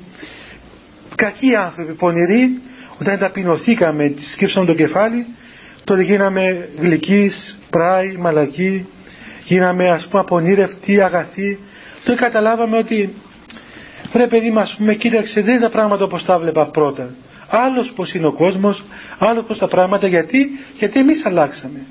[1.14, 2.60] κακοί άνθρωποι, πονηροί,
[3.00, 5.26] όταν ταπεινωθήκαμε, σκύψαμε το κεφάλι,
[5.84, 8.86] τότε γίναμε γλυκείς, πράοι, μαλακοί,
[9.44, 11.58] γίναμε ας πούμε απονήρευτοι, αγαθοί.
[12.04, 13.14] Τότε καταλάβαμε ότι
[14.12, 17.14] ρε παιδί μας πούμε κοίταξε δεν είναι τα πράγματα όπως τα βλέπα πρώτα.
[17.48, 18.84] Άλλος πως είναι ο κόσμος,
[19.18, 20.46] άλλος πως τα πράγματα γιατί,
[20.78, 21.86] γιατί εμείς αλλάξαμε.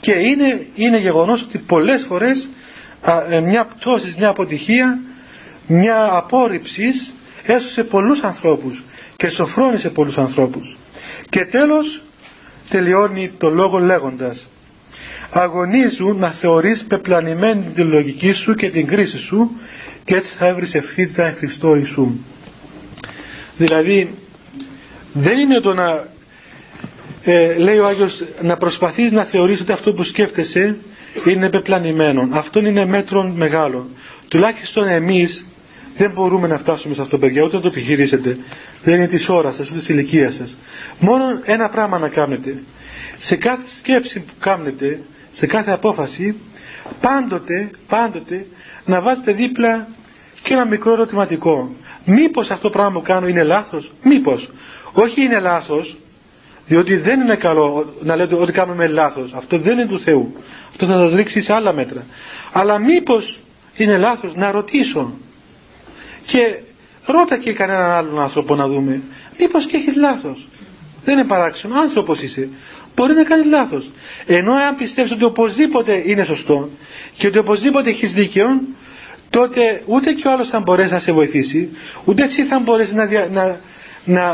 [0.00, 2.48] Και είναι, είναι γεγονός ότι πολλές φορές
[3.30, 4.98] ε, μια πτώση, μια αποτυχία,
[5.66, 6.90] μια απόρριψη
[7.46, 8.82] έσωσε πολλούς ανθρώπους
[9.16, 10.76] και σοφρόνησε πολλούς ανθρώπους.
[11.30, 12.00] Και τέλος
[12.68, 14.46] τελειώνει το λόγο λέγοντας
[15.30, 19.50] αγωνίζουν να θεωρείς πεπλανημένη την λογική σου και την κρίση σου
[20.04, 22.12] και έτσι θα έβρεις ευθύτητα εν Χριστώ Ιησού.
[23.56, 24.14] Δηλαδή
[25.18, 26.06] δεν είναι το να
[27.24, 30.76] ε, λέει ο Άγιος να προσπαθείς να θεωρείς ότι αυτό που σκέφτεσαι
[31.26, 32.28] είναι πεπλανημένο.
[32.32, 33.88] Αυτό είναι μέτρο μεγάλο.
[34.28, 35.46] Τουλάχιστον εμείς
[35.96, 38.38] δεν μπορούμε να φτάσουμε σε αυτό παιδιά, ούτε να το επιχειρήσετε.
[38.82, 40.56] Δεν είναι της ώρας σας, ούτε της ηλικίας σας.
[41.00, 42.62] Μόνο ένα πράγμα να κάνετε.
[43.18, 45.00] Σε κάθε σκέψη που κάνετε,
[45.32, 46.34] σε κάθε απόφαση,
[47.00, 48.46] πάντοτε, πάντοτε
[48.84, 49.88] να βάζετε δίπλα
[50.42, 51.74] και ένα μικρό ερωτηματικό.
[52.04, 54.48] Μήπως αυτό το πράγμα που κάνω είναι λάθος, μήπως.
[54.98, 55.96] Όχι είναι λάθος,
[56.66, 59.32] διότι δεν είναι καλό να λέτε ότι κάνουμε λάθος.
[59.34, 60.34] Αυτό δεν είναι του Θεού.
[60.70, 62.06] Αυτό θα το ρίξει σε άλλα μέτρα.
[62.52, 63.38] Αλλά μήπως
[63.76, 65.12] είναι λάθος να ρωτήσω
[66.26, 66.58] και
[67.06, 69.02] ρώτα και κανέναν άλλον άνθρωπο να δούμε
[69.38, 70.48] μήπως και έχεις λάθος
[71.04, 72.48] δεν είναι παράξενο, άνθρωπος είσαι
[72.94, 73.90] μπορεί να κάνεις λάθος
[74.26, 76.68] ενώ αν πιστεύεις ότι οπωσδήποτε είναι σωστό
[77.16, 78.46] και ότι οπωσδήποτε έχεις δίκαιο
[79.30, 81.70] τότε ούτε και ο άλλος θα μπορέσει να σε βοηθήσει
[82.04, 83.60] ούτε εσύ θα μπορέσει να, δια, να,
[84.06, 84.24] να,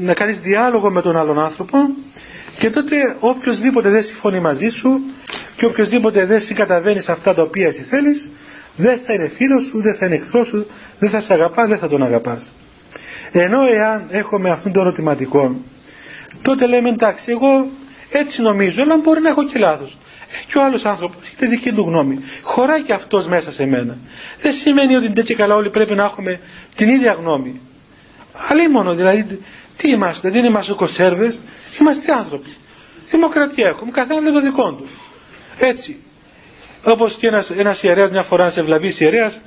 [0.00, 1.78] να κάνεις διάλογο με τον άλλον άνθρωπο
[2.58, 5.00] και τότε οποιοδήποτε δεν συμφωνεί μαζί σου
[5.56, 8.28] και οποιοδήποτε δεν συγκαταβαίνεις σε αυτά τα οποία εσύ θέλεις
[8.76, 10.66] δεν θα είναι φίλος σου, δεν θα είναι εχθρός σου,
[10.98, 12.50] δεν θα σε αγαπά, δεν θα τον αγαπάς.
[13.32, 15.56] Ενώ εάν έχουμε αυτόν τον ερωτηματικό,
[16.42, 17.66] τότε λέμε εντάξει, εγώ
[18.10, 19.96] έτσι νομίζω, αλλά μπορεί να έχω και λάθος.
[20.46, 22.18] Και ο άλλος άνθρωπος έχει τη δική του γνώμη.
[22.42, 23.96] Χωράει και αυτός μέσα σε μένα.
[24.42, 26.40] Δεν σημαίνει ότι έτσι καλά όλοι πρέπει να έχουμε
[26.74, 27.60] την ίδια γνώμη.
[28.32, 29.38] Αλλά μόνο δηλαδή
[29.76, 31.40] τι είμαστε, δεν είμαστε κονσέρβες,
[31.80, 32.50] είμαστε άνθρωποι.
[33.10, 34.88] Δημοκρατία έχουμε, καθένα λέει το δικό του.
[35.58, 35.96] Έτσι.
[36.84, 39.40] Όπως και ένας, ένας ιερέας μια φορά σε ευλαβής ιερέας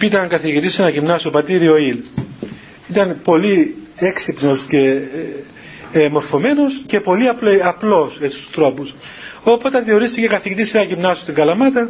[0.00, 1.98] ήταν καθηγητής σε ένα γυμνάσιο πατήριο Ιλ.
[2.90, 4.78] Ήταν πολύ έξυπνος και
[5.92, 8.94] ε, ε, μορφωμένος και πολύ απλό, απλός έτσι στους τρόπους.
[9.42, 11.88] Οπότε διορίστηκε καθηγητής σε ένα γυμνάσιο στην Καλαμάτα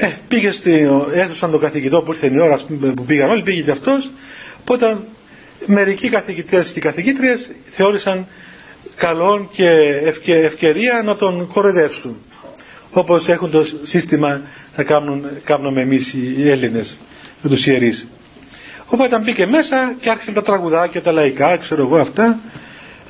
[0.00, 2.60] ε, πήγε στη, έδωσαν τον καθηγητό που ήρθε η ώρα
[2.94, 4.10] που πήγαν όλοι, πήγε και αυτός
[4.60, 4.96] οπότε
[5.66, 8.26] μερικοί καθηγητές και καθηγήτριες θεώρησαν
[8.96, 9.68] καλόν και
[10.24, 12.16] ευκαιρία να τον κορεδεύσουν
[12.92, 14.40] όπως έχουν το σύστημα
[14.76, 16.98] να κάνουν, κάνουμε εμείς οι Έλληνες
[17.42, 18.06] με τους ιερείς.
[18.86, 22.38] Οπότε μπήκε μέσα και άρχισαν τα τραγουδάκια τα λαϊκά ξέρω εγώ αυτά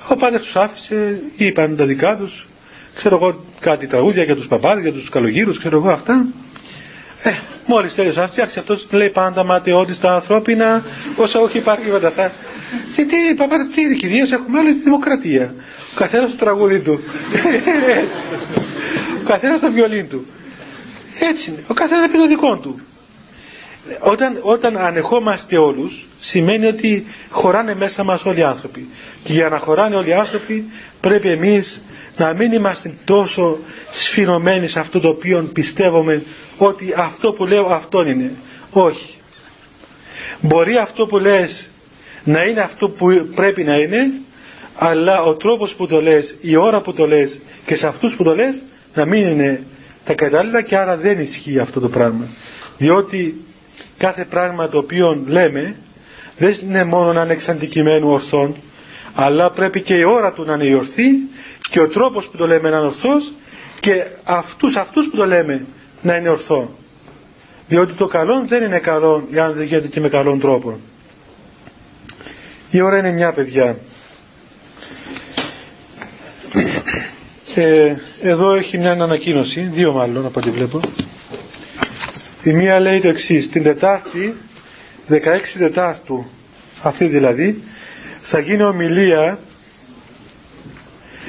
[0.08, 2.46] ο πάντας τους άφησε είπαν τα δικά τους
[2.94, 6.26] ξέρω εγώ κάτι τραγούδια για τους παπάδες για τους καλογύρους ξέρω εγώ αυτά
[7.22, 7.30] ε,
[7.66, 10.82] μόλις τέλειωσε αυτό, φτιάξει αυτός λέει πάντα ματαιώτη στα ανθρώπινα,
[11.16, 12.32] όσα όχι υπάρχει πάντα αυτά.
[12.96, 15.54] Και τι, παπάτε, τι κυρίες έχουμε όλη τη δημοκρατία.
[15.94, 17.00] Ο καθένας το τραγούδι του.
[18.00, 18.20] Έτσι.
[19.20, 20.26] Ο καθένας το βιολίν του.
[21.20, 21.62] Έτσι είναι.
[21.66, 22.80] Ο καθένας πει το δικό του.
[24.00, 28.88] Όταν, όταν ανεχόμαστε όλους, σημαίνει ότι χωράνε μέσα μας όλοι οι άνθρωποι.
[29.24, 30.64] Και για να χωράνε όλοι οι άνθρωποι,
[31.00, 31.82] πρέπει εμείς
[32.18, 33.58] να μην είμαστε τόσο
[33.92, 36.22] σφινωμένοι σε αυτό το οποίο πιστεύουμε
[36.58, 38.32] ότι αυτό που λέω αυτό είναι.
[38.72, 39.14] Όχι.
[40.40, 41.70] Μπορεί αυτό που λες
[42.24, 44.10] να είναι αυτό που πρέπει να είναι,
[44.78, 48.22] αλλά ο τρόπος που το λες, η ώρα που το λες και σε αυτούς που
[48.24, 48.54] το λες
[48.94, 49.62] να μην είναι
[50.04, 52.26] τα κατάλληλα και άρα δεν ισχύει αυτό το πράγμα.
[52.76, 53.40] Διότι
[53.98, 55.74] κάθε πράγμα το οποίο λέμε
[56.36, 58.56] δεν είναι μόνο να είναι εξαντικειμένου ορθών,
[59.20, 61.08] αλλά πρέπει και η ώρα του να είναι η ορθή
[61.70, 63.32] και ο τρόπος που το λέμε να είναι ορθός
[63.80, 65.66] και αυτούς, αυτούς που το λέμε
[66.02, 66.70] να είναι ορθό.
[67.68, 70.78] Διότι το καλό δεν είναι καλό αν δεν γίνεται και με καλόν τρόπο.
[72.70, 73.76] Η ώρα είναι μια παιδιά.
[77.54, 80.80] Ε, εδώ έχει μια ανακοίνωση, δύο μάλλον από ό,τι βλέπω.
[82.42, 83.50] Η μία λέει το εξής.
[83.50, 84.36] Την Τετάρτη,
[85.08, 85.18] 16
[85.58, 86.26] Τετάρτου,
[86.82, 87.62] αυτή δηλαδή,
[88.20, 89.38] θα γίνει ομιλία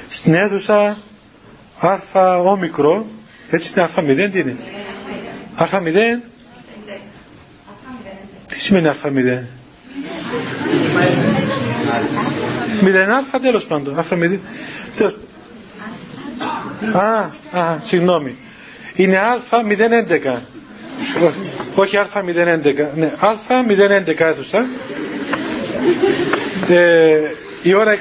[0.09, 0.97] στην αίθουσα
[2.11, 3.05] Α όμικρο,
[3.49, 4.57] έτσι είναι Α0 τι είναι;
[5.57, 6.19] Α0.
[8.47, 9.43] Τι σημαίνει Α0.
[12.83, 14.05] 0α τέλος πάντων.
[14.09, 14.39] Α0.
[16.93, 17.29] Α,
[17.59, 18.35] α, συγγνώμη.
[18.95, 19.19] Είναι
[19.51, 20.39] Α011.
[21.75, 22.87] Όχι Α011.
[22.95, 24.65] Ναι, Α011 αίθουσα.
[26.69, 27.19] Ε,
[27.63, 27.99] η ώρα 6.30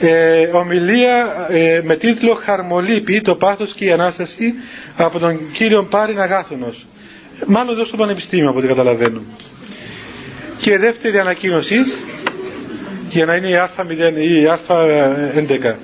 [0.00, 4.54] ε, ομιλία ε, με τίτλο «Χαρμολύπη, το πάθος και η Ανάσταση»
[4.96, 6.86] από τον κύριο Πάριν Αγάθωνος.
[7.46, 9.20] Μάλλον εδώ στο Πανεπιστήμιο από ό,τι καταλαβαίνω.
[10.58, 11.76] Και δεύτερη ανακοίνωση,
[13.10, 15.74] για να είναι η Α0 ή η Α11.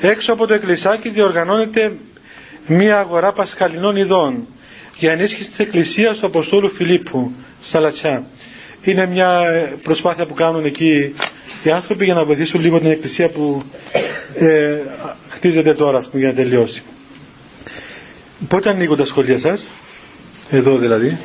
[0.00, 1.92] Έξω από το εκκλησάκι διοργανώνεται
[2.66, 4.46] μία αγορά πασχαλινών ειδών
[4.98, 8.24] για ενίσχυση της Εκκλησίας του Αποστόλου Φιλίππου στα Λατσιά.
[8.84, 9.40] Είναι μια
[9.82, 11.14] προσπάθεια που κάνουν εκεί
[11.62, 13.62] οι άνθρωποι για να βοηθήσουν λίγο την εκκλησία που
[14.34, 14.76] ε,
[15.28, 16.82] χτίζεται τώρα πούμε, για να τελειώσει.
[18.48, 19.66] Πότε ανοίγουν τα σχολεία σας,
[20.50, 21.18] εδώ δηλαδή.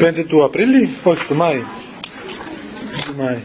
[0.00, 1.62] 5 του Απρίλη, όχι του Μάη.
[3.06, 3.38] Του Μάη.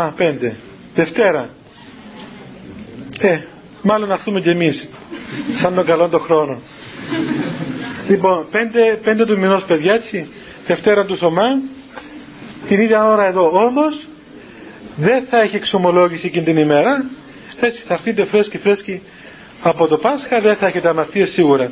[0.00, 0.52] Α, 5.
[0.94, 1.48] Δευτέρα.
[3.18, 3.38] Ε,
[3.82, 4.88] μάλλον να έρθουμε κι εμείς.
[5.54, 6.60] Σαν τον καλό το χρόνο.
[8.08, 8.56] Λοιπόν, 5,
[9.22, 10.28] 5 του μηνός παιδιά έτσι.
[10.66, 11.58] Δευτέρα του Θωμά
[12.68, 13.50] την ίδια ώρα εδώ.
[13.52, 14.06] Όμως
[14.96, 17.04] δεν θα έχει εξομολόγηση εκείνη την ημέρα.
[17.60, 19.02] Έτσι θα έρθετε φρέσκοι φρέσκοι
[19.62, 21.70] από το Πάσχα, δεν θα έχετε αμαρτίες σίγουρα.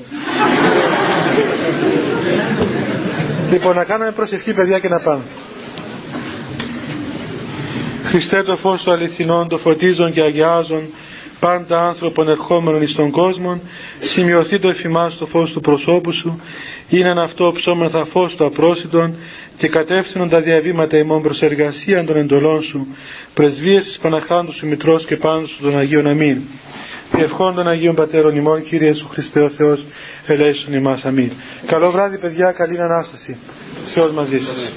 [3.51, 5.22] λοιπόν, να κάνουμε προσευχή παιδιά και να πάμε.
[8.05, 10.89] Χριστέ το φως του αληθινών, το φωτίζον και αγιάζον,
[11.41, 13.61] πάντα άνθρωπον ερχόμενων εις τον κόσμο,
[14.01, 16.41] σημειωθεί το εφημάς το φως του προσώπου σου,
[16.89, 19.14] είναι αυτό ψώμεθα φως του απρόσιτον
[19.57, 22.87] και κατεύθυνον τα διαβήματα ημών προς εργασία των εντολών σου,
[23.35, 26.39] πρεσβείες της Παναχράντου σου Μητρός και πάνω σου των Αγίων Αμήν.
[27.16, 29.85] Ευχών των Αγίων Πατέρων ημών, Κύριε Σου Χριστέ ο Θεός,
[30.26, 31.05] ελέησον ημάς.
[31.05, 31.32] Αμήν.
[31.66, 33.37] Καλό βράδυ παιδιά, καλή Ανάσταση.
[33.85, 34.72] Θεός μαζί σας.